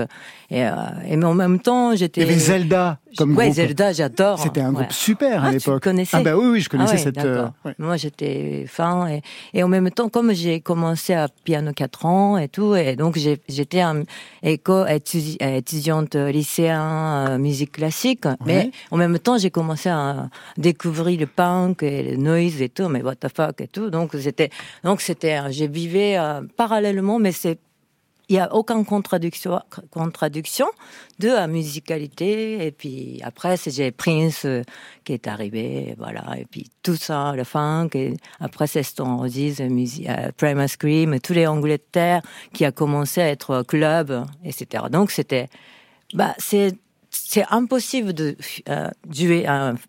[0.54, 0.72] Et, euh,
[1.08, 2.20] et mais en même temps, j'étais.
[2.20, 3.56] y avait Zelda comme Ouais, groupe.
[3.56, 4.38] Zelda, j'adore.
[4.38, 4.74] C'était un Ouais.
[4.82, 5.82] groupe super à Ah, tu l'époque.
[5.82, 7.18] connaissais Ah bah oui, oui, je connaissais Ah ouais, cette.
[7.18, 7.48] euh.
[7.78, 12.38] Moi, j'étais fan et, et en même temps, comme j'ai commencé à piano 4 ans
[12.38, 14.02] et tout, et donc j'étais un
[14.44, 21.18] éco étudi- étudiante lycéen euh, musique classique, mais en même temps, j'ai commencé à découvrir
[21.18, 23.90] le punk et le noise et tout, mais what the fuck et tout.
[23.90, 24.50] Donc c'était,
[24.84, 27.58] donc c'était, euh, j'ai vivé euh, parallèlement, mais c'est
[28.28, 29.60] il y a aucune contradiction,
[29.90, 30.66] contradiction
[31.18, 32.66] de la musicalité.
[32.66, 34.62] Et puis après, c'est j'ai Prince euh,
[35.04, 36.38] qui est arrivé, voilà.
[36.38, 37.90] Et puis tout ça, le funk.
[37.94, 43.28] Et après, c'est Stone Roses, euh, Primal Scream, tous les Angleterre qui a commencé à
[43.28, 44.84] être club, etc.
[44.90, 45.48] Donc c'était,
[46.14, 46.74] bah, c'est
[47.26, 48.36] c'est impossible de
[48.68, 49.46] euh, jouer,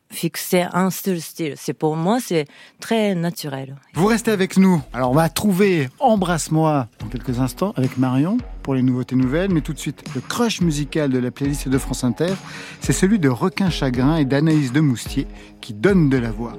[0.10, 1.54] fixer un seul style.
[1.58, 2.46] C'est pour moi, c'est
[2.80, 3.76] très naturel.
[3.94, 4.82] Vous restez avec nous.
[4.94, 9.62] Alors on va trouver Embrasse-moi dans quelques instants avec Marion pour les nouveautés nouvelles, mais
[9.62, 12.34] tout de suite le crush musical de la playlist de France Inter,
[12.80, 15.28] c'est celui de Requin Chagrin et d'Anaïs de Moustier
[15.62, 16.58] qui donne de la voix.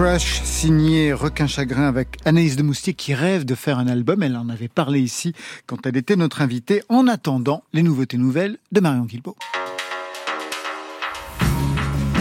[0.00, 4.22] Crush, signé Requin Chagrin avec Anaïs de Moustier qui rêve de faire un album.
[4.22, 5.34] Elle en avait parlé ici
[5.66, 6.82] quand elle était notre invitée.
[6.88, 9.36] En attendant, les nouveautés nouvelles de Marion Guilbault.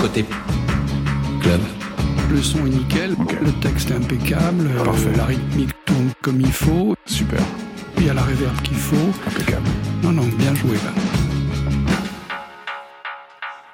[0.02, 0.26] Côté
[1.40, 1.62] club.
[2.30, 6.98] Le son est nickel, le texte est impeccable, euh, la rythmique tourne comme il faut.
[7.06, 7.40] Super.
[7.96, 9.10] Il y a la réverb qu'il faut.
[9.26, 9.70] Impeccable.
[10.04, 11.29] Non, non, bien joué là.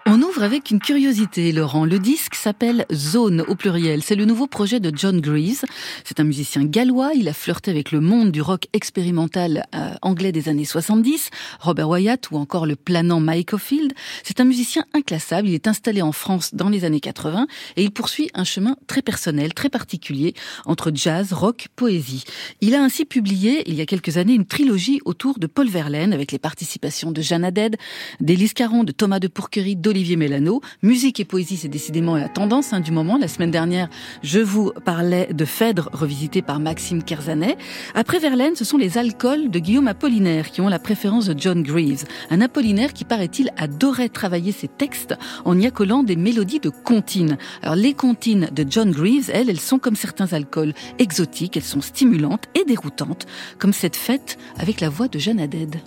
[0.08, 1.84] On ouvre avec une curiosité, Laurent.
[1.84, 4.04] Le disque s'appelle Zone au pluriel.
[4.04, 5.66] C'est le nouveau projet de John Greaves.
[6.04, 7.14] C'est un musicien gallois.
[7.16, 11.90] Il a flirté avec le monde du rock expérimental euh, anglais des années 70, Robert
[11.90, 13.94] Wyatt ou encore le planant Mike Ofield.
[14.22, 15.48] C'est un musicien inclassable.
[15.48, 19.02] Il est installé en France dans les années 80 et il poursuit un chemin très
[19.02, 22.26] personnel, très particulier entre jazz, rock, poésie.
[22.62, 26.14] Il a ainsi publié, il y a quelques années, une trilogie autour de Paul Verlaine
[26.14, 27.76] avec les participations de Jeanne Haddad,
[28.20, 30.60] d'Élise Caron, de Thomas de Pourquerie, Olivier Mélano.
[30.84, 33.18] Musique et poésie, c'est décidément la tendance hein, du moment.
[33.18, 33.88] La semaine dernière,
[34.24, 37.56] je vous parlais de Phèdre, revisité par Maxime Kerzanet.
[37.94, 41.64] Après Verlaine, ce sont les alcools de Guillaume Apollinaire qui ont la préférence de John
[41.64, 42.04] Greaves.
[42.30, 47.38] Un Apollinaire qui, paraît-il, adorait travailler ses textes en y accolant des mélodies de comptines.
[47.62, 51.56] Alors, les comptines de John Greaves, elles, elles sont comme certains alcools exotiques.
[51.56, 53.28] Elles sont stimulantes et déroutantes,
[53.60, 55.78] comme cette fête avec la voix de Jeanne Haddad.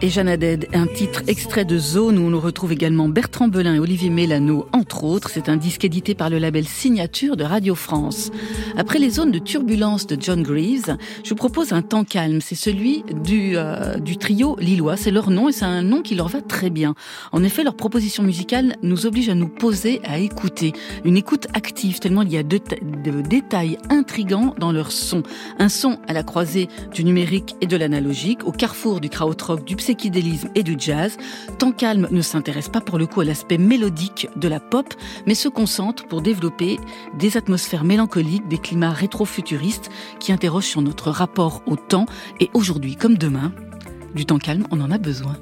[0.00, 3.78] Et Jeanne Haddad, un titre extrait de Zone où on retrouve également Bertrand Belin et
[3.78, 5.30] Olivier Mélano, entre autres.
[5.30, 8.30] C'est un disque édité par le label Signature de Radio France.
[8.76, 12.42] Après les zones de turbulence de John Greaves, je vous propose un temps calme.
[12.42, 14.98] C'est celui du, euh, du trio lillois.
[14.98, 16.94] C'est leur nom et c'est un nom qui leur va très bien.
[17.32, 20.74] En effet, leur proposition musicale nous oblige à nous poser, à écouter.
[21.06, 22.60] Une écoute active, tellement il y a de,
[23.22, 25.22] détails intrigants dans leur son.
[25.58, 29.76] Un son à la croisée du numérique et de l'analogique, au carrefour du krautrock, du
[29.76, 31.16] psychédélisme et du jazz.
[31.58, 34.60] Tant calme ne s'intéresse pas pour le coup à l'aspect mélodique de la
[35.26, 36.78] mais se concentre pour développer
[37.18, 42.06] des atmosphères mélancoliques, des climats rétro-futuristes qui interrogent sur notre rapport au temps
[42.40, 43.52] et aujourd'hui comme demain.
[44.14, 45.36] Du temps calme, on en a besoin.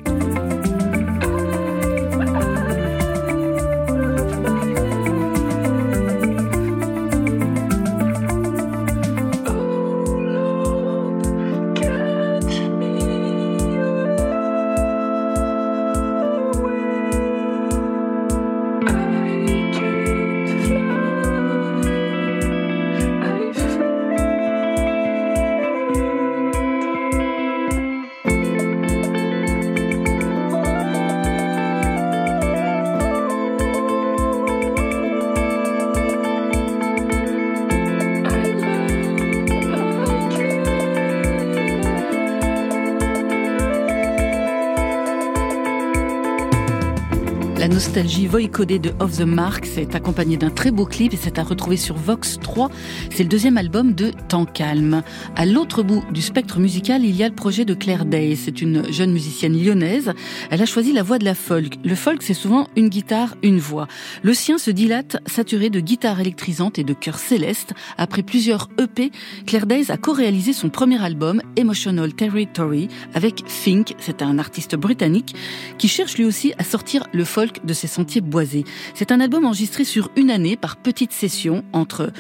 [47.93, 49.67] Nostalgie voicodée de Off the Mark.
[49.67, 52.71] C'est accompagné d'un très beau clip et c'est à retrouver sur Vox 3.
[53.11, 55.03] C'est le deuxième album de Temps Calme.
[55.37, 58.35] À l'autre bout du spectre musical, il y a le projet de Claire Day.
[58.35, 60.15] C'est une jeune musicienne lyonnaise.
[60.51, 61.75] Elle a choisi la voix de la folk.
[61.85, 63.89] Le folk, c'est souvent une guitare, une voix.
[64.23, 67.75] Le sien se dilate, saturé de guitares électrisantes et de chœurs célestes.
[67.99, 69.13] Après plusieurs EP,
[69.45, 73.97] Claire Days a co-réalisé son premier album, Emotional Territory, avec Fink.
[73.99, 75.35] C'est un artiste britannique
[75.77, 78.65] qui cherche lui aussi à sortir le folk de ses sentiers boisés.
[78.95, 82.13] C'est un album enregistré sur une année par petites sessions entre,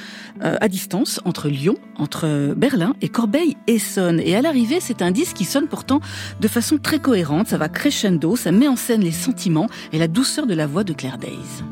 [0.43, 4.21] euh, à distance entre Lyon, entre Berlin et Corbeil-Essonne.
[4.21, 6.01] Et à l'arrivée, c'est un disque qui sonne pourtant
[6.41, 7.47] de façon très cohérente.
[7.47, 10.83] Ça va crescendo, ça met en scène les sentiments et la douceur de la voix
[10.83, 11.63] de Claire Days.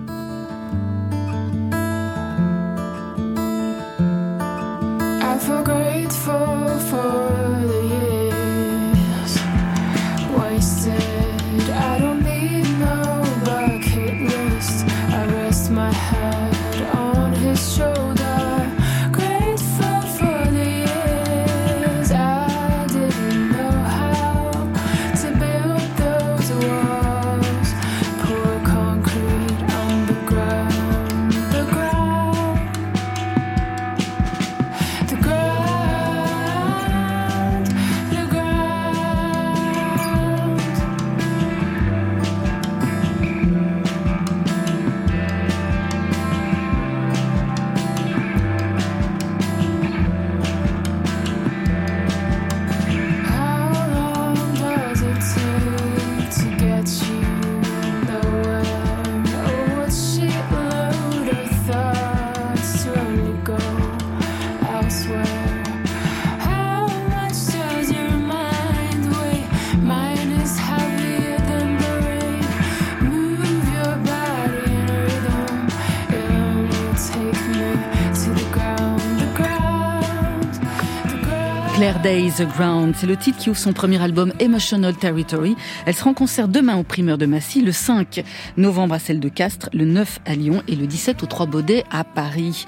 [82.02, 85.54] Days Ground, c'est le titre qui ouvre son premier album Emotional Territory.
[85.84, 88.24] Elle sera en concert demain au primeur de Massy, le 5
[88.56, 91.84] novembre à celle de Castres, le 9 à Lyon et le 17 au Trois Baudets
[91.90, 92.64] à Paris.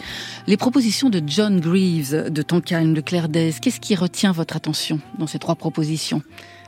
[0.47, 5.01] Les propositions de John Greaves, de Calme, de Claire Days, qu'est-ce qui retient votre attention
[5.19, 6.23] dans ces trois propositions?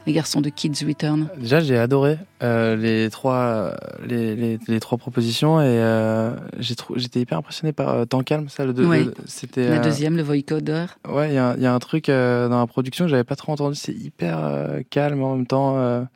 [0.06, 3.74] Les garçons de Kids Return Déjà, j'ai adoré euh, les trois
[4.04, 8.48] les, les, les, trois propositions et euh, j'étais hyper impressionné par euh, Temps calme.
[8.48, 9.06] Ça, le, ouais.
[9.26, 10.86] c'était la deuxième, le vocoder.
[11.08, 13.76] Ouais, il y, y, a un truc dans la production que j'avais pas trop entendu.
[13.76, 16.06] C'est hyper calme en même temps,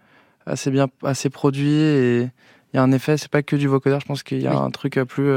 [0.47, 2.31] assez bien, assez produit et
[2.73, 3.17] il y a un effet.
[3.17, 3.99] C'est pas que du vocoder.
[4.01, 4.57] Je pense qu'il y a oui.
[4.57, 5.31] un truc plus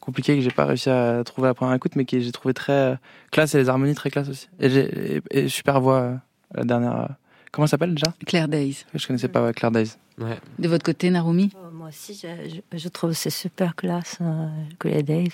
[0.00, 2.52] compliqué que j'ai pas réussi à trouver à la première écoute, mais que j'ai trouvé
[2.52, 2.98] très
[3.30, 4.48] classe et les harmonies très classe aussi.
[4.60, 6.14] Et, et, et super voix
[6.54, 7.08] la dernière.
[7.52, 8.84] Comment ça s'appelle déjà Claire Days.
[8.94, 9.92] Je connaissais pas Claire Days.
[10.18, 10.38] Ouais.
[10.58, 14.48] De votre côté, Narumi oh, Moi aussi, je, je, je trouve c'est super classe, euh,
[14.78, 15.32] Claire Days.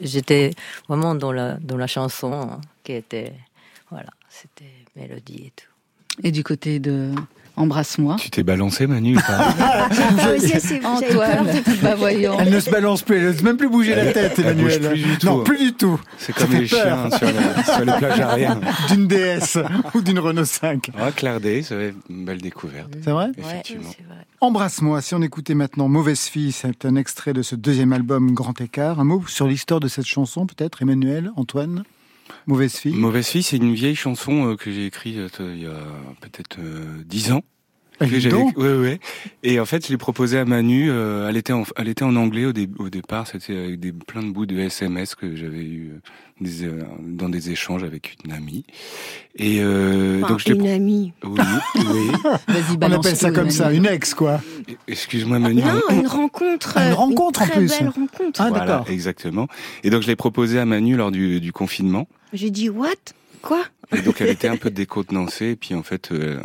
[0.00, 0.52] J'étais
[0.88, 3.32] vraiment dans la, dans la chanson hein, qui était.
[3.90, 5.68] Voilà, c'était mélodie et tout.
[6.22, 7.12] Et du côté de
[7.58, 8.16] Embrasse-moi.
[8.20, 9.16] Tu t'es balancé, Manu
[10.84, 11.48] Antoine,
[11.82, 12.36] bah voyons.
[12.38, 14.78] Elle ne se balance plus, elle n'ose même plus bouger la tête, elle Emmanuel.
[14.78, 15.26] Bouge plus du tout.
[15.26, 16.00] Non, plus du tout.
[16.18, 18.60] C'est comme les chiens sur, la, sur, les plages aériennes.
[18.88, 19.58] D'une DS
[19.94, 20.90] ou d'une Renault 5.
[20.94, 22.92] Ouais, Claire Day, c'est une belle découverte.
[23.02, 23.88] C'est vrai Effectivement.
[23.88, 24.26] Ouais, vrai.
[24.40, 25.00] Embrasse-moi.
[25.00, 29.00] Si on écoutait maintenant Mauvaise fille, c'est un extrait de ce deuxième album Grand Écart.
[29.00, 31.82] Un mot sur l'histoire de cette chanson, peut-être, Emmanuel, Antoine?
[32.46, 35.78] Mauvaise fille Mauvaise fille, c'est une vieille chanson que j'ai écrite il y a
[36.20, 36.58] peut-être
[37.04, 37.42] dix ans.
[38.00, 38.98] Oui, oui.
[39.42, 40.90] Et en fait, je l'ai proposé à Manu.
[40.90, 43.26] Euh, elle était en, elle était en anglais au, dé, au départ.
[43.26, 46.00] C'était avec des plein de bouts de SMS que j'avais eu
[46.40, 48.64] des, euh, dans des échanges avec une amie.
[49.36, 51.12] Et euh, enfin, donc je une amie.
[51.24, 51.40] Oui,
[51.76, 52.10] oui.
[52.82, 54.40] On appelle ça comme ça, une ex, quoi.
[54.86, 55.62] Excuse-moi, Manu.
[55.62, 56.76] Non, une rencontre.
[56.78, 57.78] Une rencontre une en plus.
[57.78, 58.40] Belle rencontre.
[58.40, 58.90] Ah, voilà, d'accord.
[58.90, 59.48] exactement.
[59.82, 62.08] Et donc je l'ai proposé à Manu lors du, du confinement.
[62.32, 62.94] J'ai dit what?
[63.42, 63.64] Quoi?
[63.96, 66.40] Et donc elle était un peu décontenancée, et puis en fait, euh,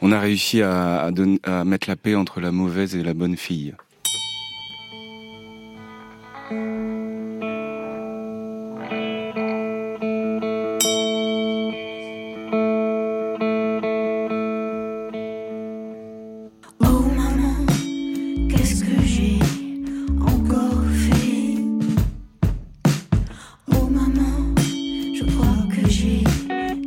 [0.00, 1.10] on a réussi à,
[1.64, 3.74] mettre la paix entre la mauvaise et la bonne fille.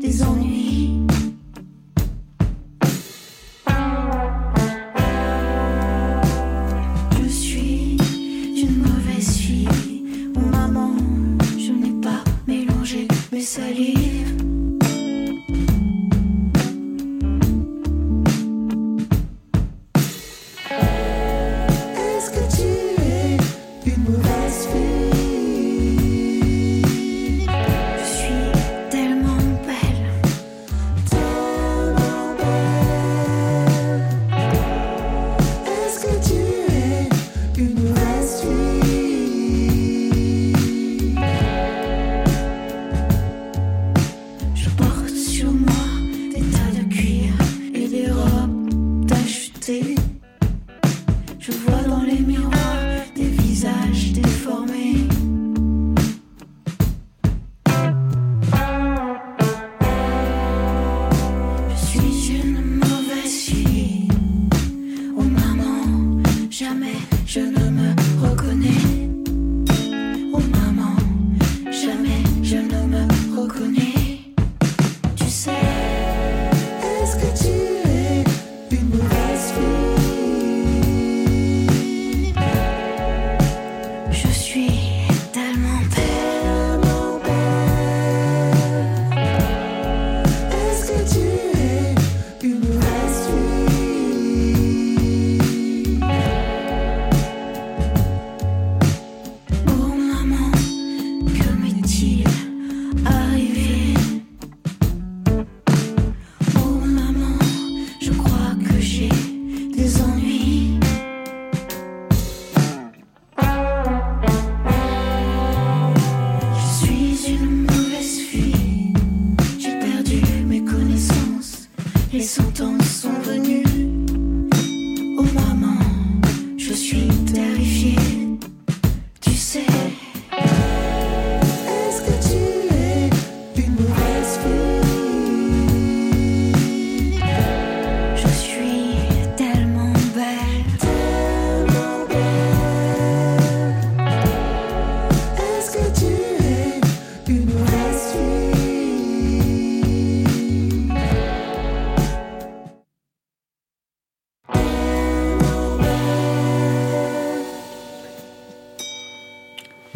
[0.01, 0.50] Des ennuis.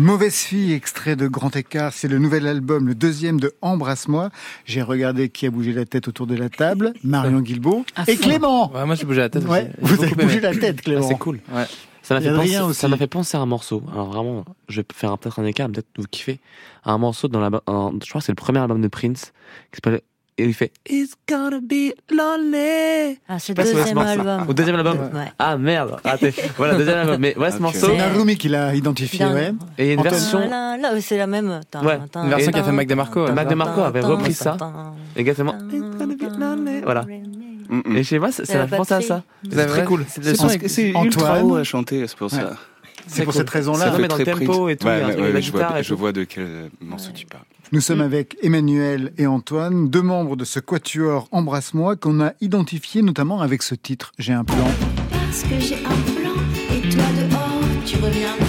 [0.05, 4.29] Mauvaise fille, extrait de Grand Écart, c'est le nouvel album, le deuxième de Embrasse-moi.
[4.63, 8.15] J'ai regardé qui a bougé la tête autour de la table, Marion Guilbault et.
[8.15, 8.71] Clément.
[8.71, 9.93] Ouais, moi j'ai bougé la tête Ouais, aussi.
[9.95, 10.23] Vous avez aimé.
[10.25, 11.01] bougé la tête, Clément.
[11.03, 11.39] Ah, c'est cool.
[11.51, 11.63] Ouais.
[12.03, 13.81] Ça m'a fait, penser- fait à un morceau.
[13.91, 16.39] Alors vraiment, je vais faire un- peut-être un écart, peut-être vous kiffez.
[16.83, 19.33] À un morceau dans la, un- je crois que c'est le premier album de Prince,
[19.71, 20.01] qui s'appelle,
[20.37, 23.19] et il fait It's gonna be lonely.
[23.27, 24.45] Ah, c'est le deuxième album.
[24.47, 25.31] Au deuxième album Ouais.
[25.39, 26.33] Ah merde, raté.
[26.57, 27.17] voilà, deuxième album.
[27.19, 27.87] Mais ouais, ce morceau.
[27.87, 29.53] C'est Narumi qui l'a identifié, ouais.
[29.77, 30.39] Et il y a une version.
[30.39, 31.61] Là, là, c'est la même.
[31.83, 33.31] Ouais, une version qu'a fait Mac DeMarco.
[33.31, 34.57] Mac DeMarco avait repris ça.
[35.15, 35.55] Exactement.
[36.83, 37.05] Voilà.
[37.67, 37.97] Mm, mm.
[37.97, 39.23] Et je sais pas, ça Elle ça a m'a penser à ça.
[39.49, 40.05] C'est très cool.
[40.07, 42.53] C'est ultra haut à chanter, c'est pour ça.
[43.07, 43.97] C'est pour cette raison-là.
[43.97, 45.11] Met dans le tempo et tout, a
[45.81, 47.43] je et vois de quel morceau tu parles.
[47.75, 53.01] Nous sommes avec Emmanuel et Antoine, deux membres de ce quatuor Embrasse-moi qu'on a identifié
[53.01, 54.65] notamment avec ce titre J'ai un plan.
[55.11, 56.31] Parce que j'ai un plan
[56.73, 57.55] et toi dehors
[57.85, 58.44] tu reviendras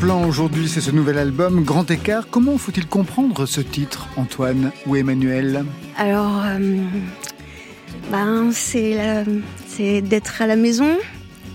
[0.00, 2.28] plan aujourd'hui, c'est ce nouvel album Grand Écart.
[2.30, 5.64] Comment faut-il comprendre ce titre, Antoine ou Emmanuel?
[5.96, 6.58] Alors, euh,
[8.10, 10.96] ben, c'est d'être à la maison,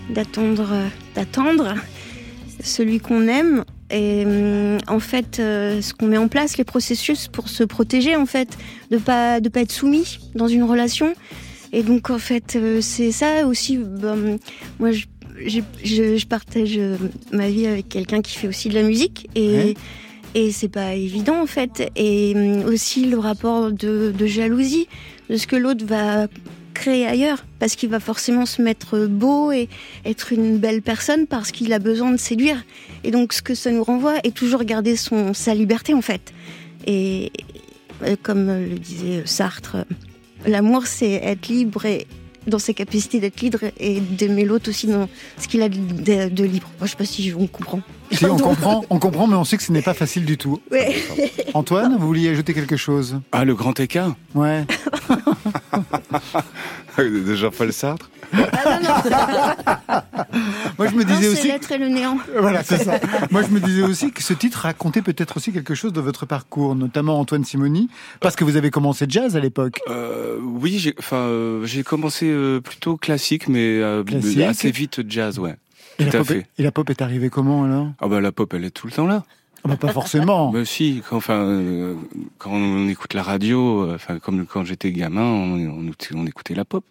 [0.10, 1.76] d'attendre, euh, d'attendre
[2.62, 3.64] celui qu'on aime.
[3.90, 8.16] Et hum, en fait, euh, ce qu'on met en place, les processus pour se protéger,
[8.16, 8.58] en fait,
[8.92, 11.14] de pas de pas être soumis dans une relation.
[11.74, 13.78] Et donc, en fait, euh, c'est ça aussi.
[13.78, 14.38] ben,
[14.80, 15.06] moi, je,
[15.48, 15.60] je,
[16.18, 16.98] je partage euh,
[17.32, 19.74] ma vie avec quelqu'un qui fait aussi de la musique et Ouais.
[20.36, 21.92] et c'est pas évident en fait.
[21.96, 24.88] Et hum, aussi le rapport de, de jalousie
[25.30, 26.28] de ce que l'autre va
[26.74, 29.70] créer ailleurs, parce qu'il va forcément se mettre beau et
[30.06, 32.64] être une belle personne parce qu'il a besoin de séduire.
[33.04, 36.34] Et donc ce que ça nous renvoie est toujours garder son sa liberté en fait.
[36.88, 37.32] Et
[38.04, 39.84] euh, comme le disait Sartre, euh,
[40.48, 42.08] l'amour c'est être libre et
[42.48, 46.30] dans ses capacités d'être libre et d'aimer l'autre aussi dans ce qu'il a de, de-
[46.30, 46.68] de libre.
[46.80, 47.82] Moi, je sais pas si on comprend.
[48.12, 50.60] Si on comprend, on comprend, mais on sait que ce n'est pas facile du tout.
[50.72, 50.96] Ouais.
[51.54, 53.20] Antoine, vous vouliez ajouter quelque chose?
[53.32, 54.66] Ah, le grand écart Ouais.
[56.98, 58.10] de Jean-Paul Sartre
[60.78, 61.48] Moi, je me Non, disais c'est aussi.
[61.48, 62.18] l'être et le néant.
[62.40, 63.00] Voilà, c'est ça.
[63.32, 66.26] Moi, je me disais aussi que ce titre racontait peut-être aussi quelque chose de votre
[66.26, 67.90] parcours, notamment Antoine Simoni,
[68.22, 69.80] parce que vous avez commencé jazz à l'époque.
[69.90, 74.40] Euh, oui, j'ai, enfin, euh, j'ai commencé euh, plutôt classique, mais euh, Classique.
[74.42, 75.56] assez vite jazz, ouais.
[76.00, 76.38] Et Tout la, à pop fait.
[76.40, 77.88] est, et la pop est arrivée comment alors?
[78.02, 79.24] Ah bah la pop, elle est tout le temps là.
[79.64, 80.52] Ah bah, Pas forcément.
[80.52, 81.96] Mais si, quand, enfin, euh,
[82.38, 86.56] quand on écoute la radio, euh, enfin, comme quand j'étais gamin, on, on, on écoutait
[86.56, 86.84] la pop.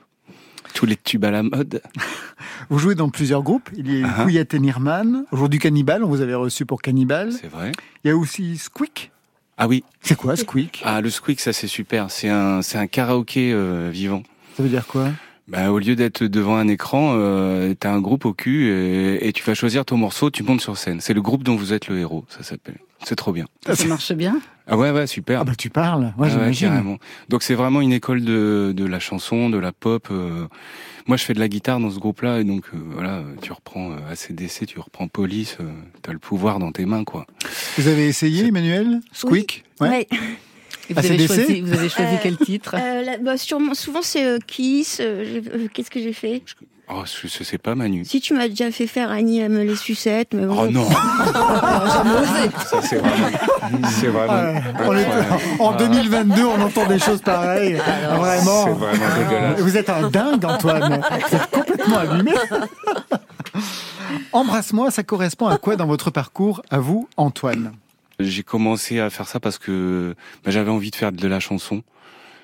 [0.74, 1.82] Tous les tubes à la mode.
[2.70, 3.68] Vous jouez dans plusieurs groupes.
[3.76, 4.22] Il y a Ah.
[4.22, 5.24] Couillette et Nirman.
[5.30, 7.30] Aujourd'hui Cannibal, on vous avait reçu pour Cannibal.
[7.32, 7.72] C'est vrai.
[8.04, 9.10] Il y a aussi Squeak.
[9.58, 9.84] Ah oui.
[10.00, 10.80] C'est quoi Squeak?
[10.84, 12.10] Ah, le squeak, ça c'est super.
[12.10, 14.22] C'est un, c'est un karaoké euh, vivant.
[14.56, 15.10] Ça veut dire quoi?
[15.48, 19.32] Bah, au lieu d'être devant un écran, euh, t'as un groupe au cul et, et
[19.32, 21.00] tu vas choisir ton morceau, tu montes sur scène.
[21.00, 22.78] C'est le groupe dont vous êtes le héros, ça s'appelle.
[23.04, 23.46] C'est trop bien.
[23.68, 24.40] Ça marche bien.
[24.68, 25.40] Ah ouais, ouais, super.
[25.40, 26.04] Ah bah tu parles.
[26.04, 26.68] Ouais, Ah ouais, j'imagine.
[26.68, 26.98] carrément.
[27.28, 30.06] Donc c'est vraiment une école de, de la chanson, de la pop.
[30.12, 30.46] euh.
[31.08, 33.90] Moi, je fais de la guitare dans ce groupe-là, et donc euh, voilà, tu reprends
[33.90, 35.58] euh, ACDC, tu reprends Police,
[36.02, 37.26] t'as le pouvoir dans tes mains, quoi.
[37.76, 39.00] Vous avez essayé, Emmanuel?
[39.10, 39.64] Squeak?
[39.80, 40.06] Ouais.
[40.90, 42.74] Et vous, avez choisi, vous avez choisi Euh, quel titre?
[42.78, 44.98] Euh, là, bah, sûrement, souvent c'est euh, Kiss.
[45.00, 46.42] euh, euh, Qu'est-ce que j'ai fait?
[46.94, 48.04] Oh, je, je sais pas, Manu.
[48.04, 50.56] Si tu m'as déjà fait faire Annie aime les sucettes, mais bon.
[50.64, 50.86] Oh non,
[52.66, 53.28] ça c'est vraiment,
[53.88, 54.32] c'est vraiment.
[54.34, 55.42] Ouais, on est- incroyable.
[55.60, 57.74] en 2022, on entend des choses pareilles.
[57.74, 58.64] vraiment.
[58.64, 59.60] C'est vraiment dégueulasse.
[59.60, 61.00] Vous êtes un dingue, Antoine.
[61.30, 62.32] Vous êtes complètement allumé.
[64.32, 67.72] Embrasse-moi, ça correspond à quoi dans votre parcours, à vous, Antoine?
[68.22, 70.14] J'ai commencé à faire ça parce que
[70.44, 71.82] bah, j'avais envie de faire de la chanson.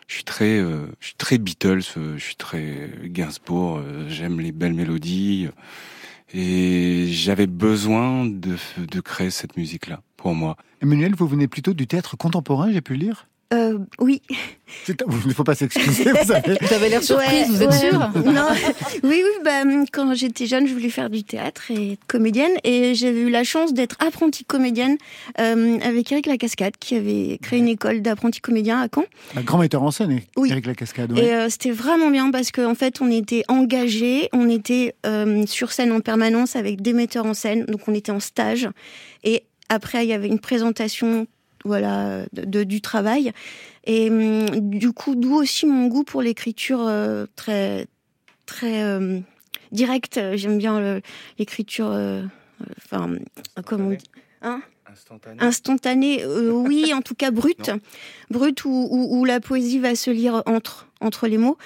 [0.06, 3.78] Je suis très, euh, je suis très Beatles, euh, je suis très Gainsbourg.
[3.78, 5.48] euh, J'aime les belles mélodies
[6.32, 10.56] et j'avais besoin de, de créer cette musique-là pour moi.
[10.80, 13.26] Emmanuel, vous venez plutôt du théâtre contemporain, j'ai pu lire?
[13.54, 14.20] Euh, oui.
[14.88, 14.94] Il
[15.26, 16.58] ne faut pas s'excuser, vous savez.
[16.60, 17.78] Vous avez l'air surprise, vous êtes ouais.
[17.78, 18.48] sûre Non.
[19.02, 19.42] Oui, oui.
[19.42, 23.30] Bah, quand j'étais jeune, je voulais faire du théâtre et être comédienne, et j'avais eu
[23.30, 24.98] la chance d'être apprentie comédienne
[25.40, 29.04] euh, avec Eric Lacascade, qui avait créé une école d'apprentis comédiens à Caen.
[29.36, 30.50] Un grand metteur en scène, Oui.
[30.50, 31.12] Eric Lacascade.
[31.12, 31.24] ouais.
[31.24, 35.72] Et euh, c'était vraiment bien parce qu'en fait, on était engagés, on était euh, sur
[35.72, 38.68] scène en permanence avec des metteurs en scène, donc on était en stage.
[39.24, 41.26] Et après, il y avait une présentation
[41.68, 43.30] voilà, de, du travail.
[43.84, 47.86] Et hum, du coup, d'où aussi mon goût pour l'écriture euh, très,
[48.46, 49.20] très euh,
[49.70, 50.18] directe.
[50.34, 51.00] J'aime bien
[51.38, 52.22] l'écriture, euh,
[52.60, 53.10] euh, enfin,
[53.64, 54.10] comment on dit,
[54.42, 54.60] hein?
[55.46, 57.70] Instantanée, euh, oui, en tout cas brute,
[58.30, 61.56] brute où, où- où la poésie va se lire entre entre les mots,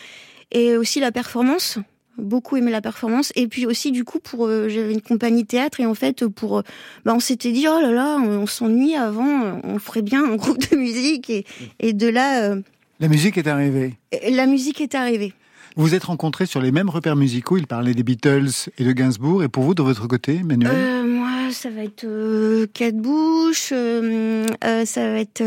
[0.50, 1.78] et aussi la performance.
[2.18, 5.80] Beaucoup aimé la performance, et puis aussi du coup pour euh, j'avais une compagnie théâtre
[5.80, 6.62] et en fait pour euh,
[7.06, 10.36] bah, on s'était dit oh là là on, on s'ennuie avant, on ferait bien un
[10.36, 11.46] groupe de musique et,
[11.80, 12.60] et de là euh,
[13.00, 13.94] La musique est arrivée.
[14.30, 15.32] la musique est arrivée.
[15.74, 17.56] Vous êtes rencontrés sur les mêmes repères musicaux.
[17.56, 19.42] Il parlait des Beatles et de Gainsbourg.
[19.42, 25.18] Et pour vous, de votre côté, Manuel moi, ça va être Kate Bush, ça va
[25.18, 25.42] être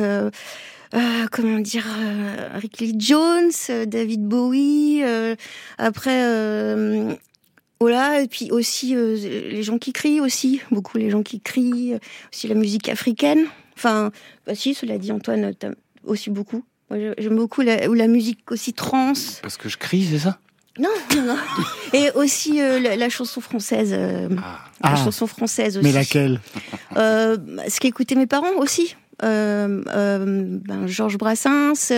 [0.96, 5.02] euh, comment dire euh, Rick Lee Jones, euh, David Bowie.
[5.04, 5.36] euh,
[5.78, 7.14] après, euh,
[7.80, 11.94] voilà, et puis aussi euh, les gens qui crient aussi, beaucoup les gens qui crient,
[11.96, 12.00] euh,
[12.34, 13.46] aussi la musique africaine.
[13.78, 14.12] Enfin,
[14.48, 15.54] bah si, cela dit, Antoine,
[16.06, 16.64] aussi beaucoup.
[16.92, 19.14] J'aime beaucoup la, ou la musique aussi trans.
[19.42, 20.38] Parce que je crie, c'est ça?
[20.78, 21.38] Non, non, non.
[21.94, 23.90] Et aussi euh, la, la chanson française.
[23.94, 24.44] euh, La
[24.82, 24.96] Ah.
[24.98, 25.86] chanson française aussi.
[25.86, 26.40] Mais laquelle?
[26.96, 27.38] Euh,
[27.68, 28.96] Ce qu'écoutaient mes parents aussi.
[29.24, 31.92] Euh, euh, ben, Georges Brassens,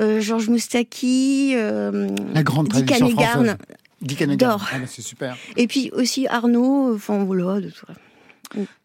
[0.00, 3.56] euh, Georges Moustaki, euh, La grande Dick française.
[4.02, 4.22] Dick.
[4.22, 5.36] Ah, bah, c'est super.
[5.56, 7.60] Et puis aussi Arnaud, enfin voilà.
[7.60, 7.86] de tout.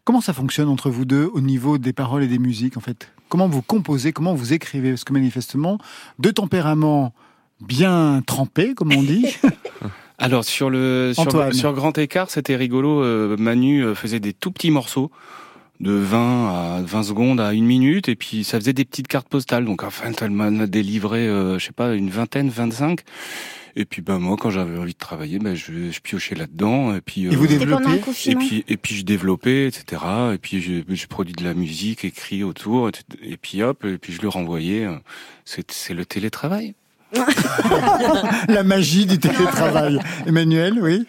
[0.03, 3.09] Comment ça fonctionne entre vous deux au niveau des paroles et des musiques, en fait?
[3.29, 4.89] Comment vous composez Comment vous écrivez?
[4.89, 5.77] Parce que manifestement,
[6.19, 7.13] deux tempéraments
[7.61, 9.27] bien trempés, comme on dit.
[10.17, 13.03] Alors sur le sur, sur Grand Écart, c'était rigolo.
[13.03, 15.11] euh, Manu faisait des tout petits morceaux
[15.81, 19.27] de 20 à 20 secondes à une minute, et puis ça faisait des petites cartes
[19.27, 19.65] postales.
[19.65, 22.99] Donc enfin, elle m'en a délivré, euh, je sais pas, une vingtaine, 25.
[23.75, 27.01] Et puis ben moi, quand j'avais envie de travailler, ben je, je piochais là-dedans, et
[27.01, 30.01] puis Et vous le développez et puis et puis je développais, etc.
[30.33, 32.91] Et puis je, je produis de la musique, écrit autour, et,
[33.23, 34.85] et puis hop, et puis je le renvoyais.
[34.85, 34.97] euh,
[35.45, 36.75] C'est c'est le télétravail.
[38.47, 39.99] la magie du télétravail.
[40.25, 41.05] Emmanuel, oui?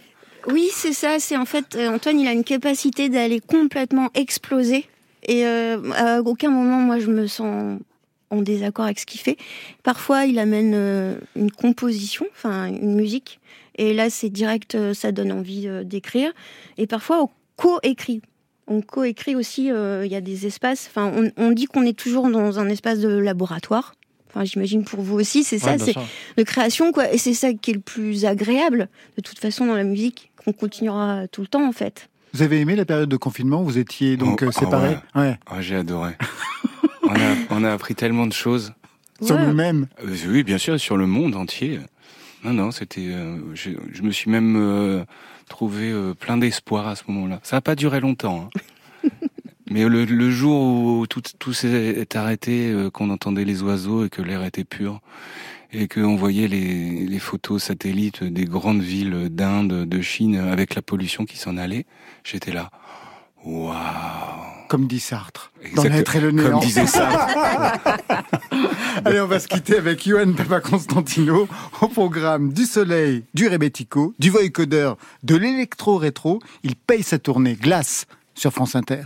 [0.49, 1.19] Oui, c'est ça.
[1.19, 4.87] C'est en fait euh, Antoine, il a une capacité d'aller complètement exploser.
[5.25, 7.79] Et euh, à aucun moment, moi, je me sens
[8.33, 9.37] en désaccord avec ce qu'il fait.
[9.83, 13.39] Parfois, il amène euh, une composition, enfin une musique.
[13.77, 16.33] Et là, c'est direct, euh, ça donne envie euh, d'écrire.
[16.79, 18.23] Et parfois, on co-écrit.
[18.67, 19.67] On co-écrit aussi.
[19.67, 20.89] Il y a des espaces.
[20.89, 23.95] Enfin, on, on dit qu'on est toujours dans un espace de laboratoire.
[24.29, 25.95] Enfin, j'imagine pour vous aussi, c'est ça, Ouais, c'est
[26.39, 27.13] de création, quoi.
[27.13, 28.89] Et c'est ça qui est le plus agréable,
[29.19, 32.09] de toute façon, dans la musique, qu'on continuera tout le temps, en fait.
[32.35, 33.63] Vous avez aimé la période de confinement?
[33.63, 34.99] Vous étiez donc Oh, euh, ah séparés?
[35.15, 35.39] ouais.
[35.47, 36.13] Ah, j'ai adoré.
[37.03, 38.73] on, a, on a appris tellement de choses.
[39.21, 39.47] Sur Ouais.
[39.47, 39.87] nous-mêmes.
[40.05, 41.79] Euh, oui, bien sûr, sur le monde entier.
[42.45, 43.07] Non, non, c'était.
[43.09, 45.05] euh, je, je me suis même euh,
[45.49, 47.39] trouvé euh, plein d'espoir à ce moment-là.
[47.43, 48.49] Ça n'a pas duré longtemps.
[49.05, 49.09] hein.
[49.71, 50.61] Mais le, le jour
[51.01, 55.01] où tout, tout s'est arrêté, euh, qu'on entendait les oiseaux et que l'air était pur,
[55.73, 60.83] et qu'on voyait les, les photos satellites des grandes villes d'Inde, de Chine, avec la
[60.83, 61.87] pollution qui s'en allait,
[62.25, 62.71] j'étais là.
[63.45, 63.75] Waouh
[64.69, 65.51] Comme dit Sartre.
[65.75, 66.51] Dans Exact- l'être et le néant.
[66.53, 67.77] Comme disait ça.
[69.05, 71.49] Allez, on va se quitter avec Johan Papa Constantino
[71.81, 76.39] au programme du soleil, du rebético, du voicodeur, de l'électro-rétro.
[76.63, 79.05] Il paye sa tournée Glace sur France Inter.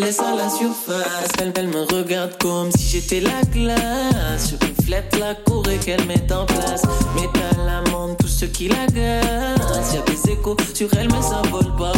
[0.00, 1.30] Laisse à la surface.
[1.38, 4.50] Elle, me regarde comme si j'étais la glace.
[4.50, 6.82] Je reflète la cour et qu'elle met en place.
[7.14, 9.94] Métal, amande, tout ce qui l'agace.
[9.94, 11.92] Y'a des échos sur elle, mais ça vole pas.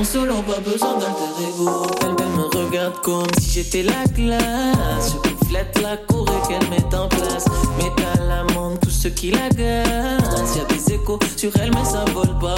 [0.00, 1.86] En solo, pas besoin d'alter ego.
[2.02, 5.12] Elle, me regarde comme si j'étais la classe.
[5.12, 7.44] Je reflète la cour et qu'elle met en place.
[7.76, 10.56] Met à l'amende tous ceux qui la gazent.
[10.56, 12.54] Y'a des échos sur elle, mais ça vole pas.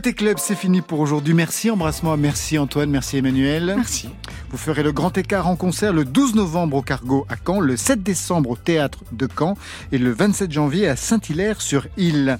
[0.00, 1.34] Côté club, c'est fini pour aujourd'hui.
[1.34, 3.74] Merci, embrassement, merci Antoine, merci Emmanuel.
[3.76, 4.08] Merci.
[4.50, 7.76] Vous ferez le grand écart en concert le 12 novembre au Cargo à Caen, le
[7.76, 9.58] 7 décembre au Théâtre de Caen
[9.92, 12.38] et le 27 janvier à Saint-Hilaire-sur-Île.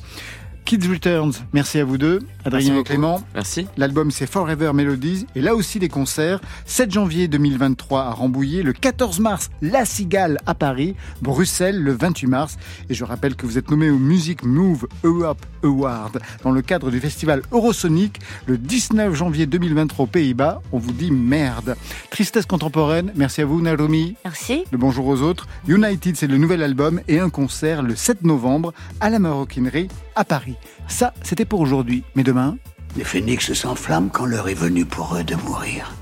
[0.71, 2.85] Kids Returns, merci à vous deux, Adrien et.
[2.85, 3.25] Clément.
[3.35, 3.67] Merci.
[3.77, 6.41] L'album c'est Forever Melodies et là aussi des concerts.
[6.65, 12.27] 7 janvier 2023 à Rambouillet, le 14 mars La Cigale à Paris, Bruxelles le 28
[12.29, 12.57] mars.
[12.89, 16.93] Et je rappelle que vous êtes nommé au Music Move Europe Award dans le cadre
[16.93, 20.63] du festival Eurosonic le 19 janvier 2023 aux Pays-Bas.
[20.71, 21.75] On vous dit merde.
[22.11, 24.15] Tristesse contemporaine, merci à vous Narumi.
[24.25, 24.63] Merci.
[24.71, 25.49] Le bonjour aux autres.
[25.67, 30.25] United, c'est le nouvel album et un concert le 7 novembre à la Maroquinerie à
[30.25, 30.60] Paris.
[30.89, 32.03] Ça, c'était pour aujourd'hui.
[32.15, 32.57] Mais demain,
[32.97, 35.95] Les phénix s'enflamment quand l'heure est venue pour eux de mourir.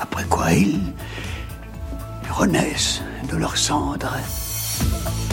[0.00, 0.80] Après quoi, ils
[2.30, 4.16] renaissent de leurs cendres.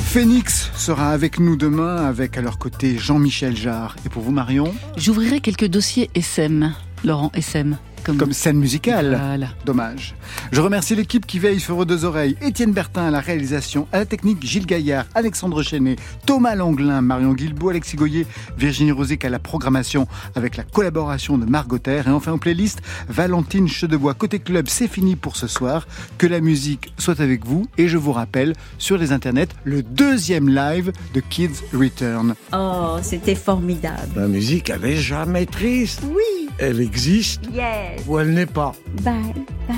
[0.04, 3.96] Phoenix sera avec nous demain avec à leur côté Jean-Michel Jarre.
[4.06, 6.74] Et pour vous, Marion J'ouvrirai quelques dossiers SM.
[7.06, 7.78] Laurent SM.
[8.04, 9.20] Comme, Comme scène musicale.
[9.22, 9.48] Voilà.
[9.66, 10.16] Dommage.
[10.52, 12.36] Je remercie l'équipe qui veille sur vos deux oreilles.
[12.42, 17.34] Étienne Bertin à la réalisation, à la technique Gilles Gaillard, Alexandre Chenet, Thomas Langlin, Marion
[17.34, 18.26] Guilbault, Alexis Goyer,
[18.58, 22.08] Virginie Rosic à la programmation avec la collaboration de Margot Terre.
[22.08, 24.14] Et enfin en playlist, Valentine Chedebois.
[24.14, 25.88] Côté club, c'est fini pour ce soir.
[26.18, 27.68] Que la musique soit avec vous.
[27.78, 32.36] Et je vous rappelle, sur les internets, le deuxième live de Kids Return.
[32.54, 34.10] Oh, c'était formidable.
[34.16, 36.02] La musique, elle est jamais triste.
[36.06, 36.50] Oui.
[36.58, 37.42] Elle existe
[38.08, 38.74] Ou elle n'est pas.
[39.04, 39.34] Bye,
[39.68, 39.78] bye.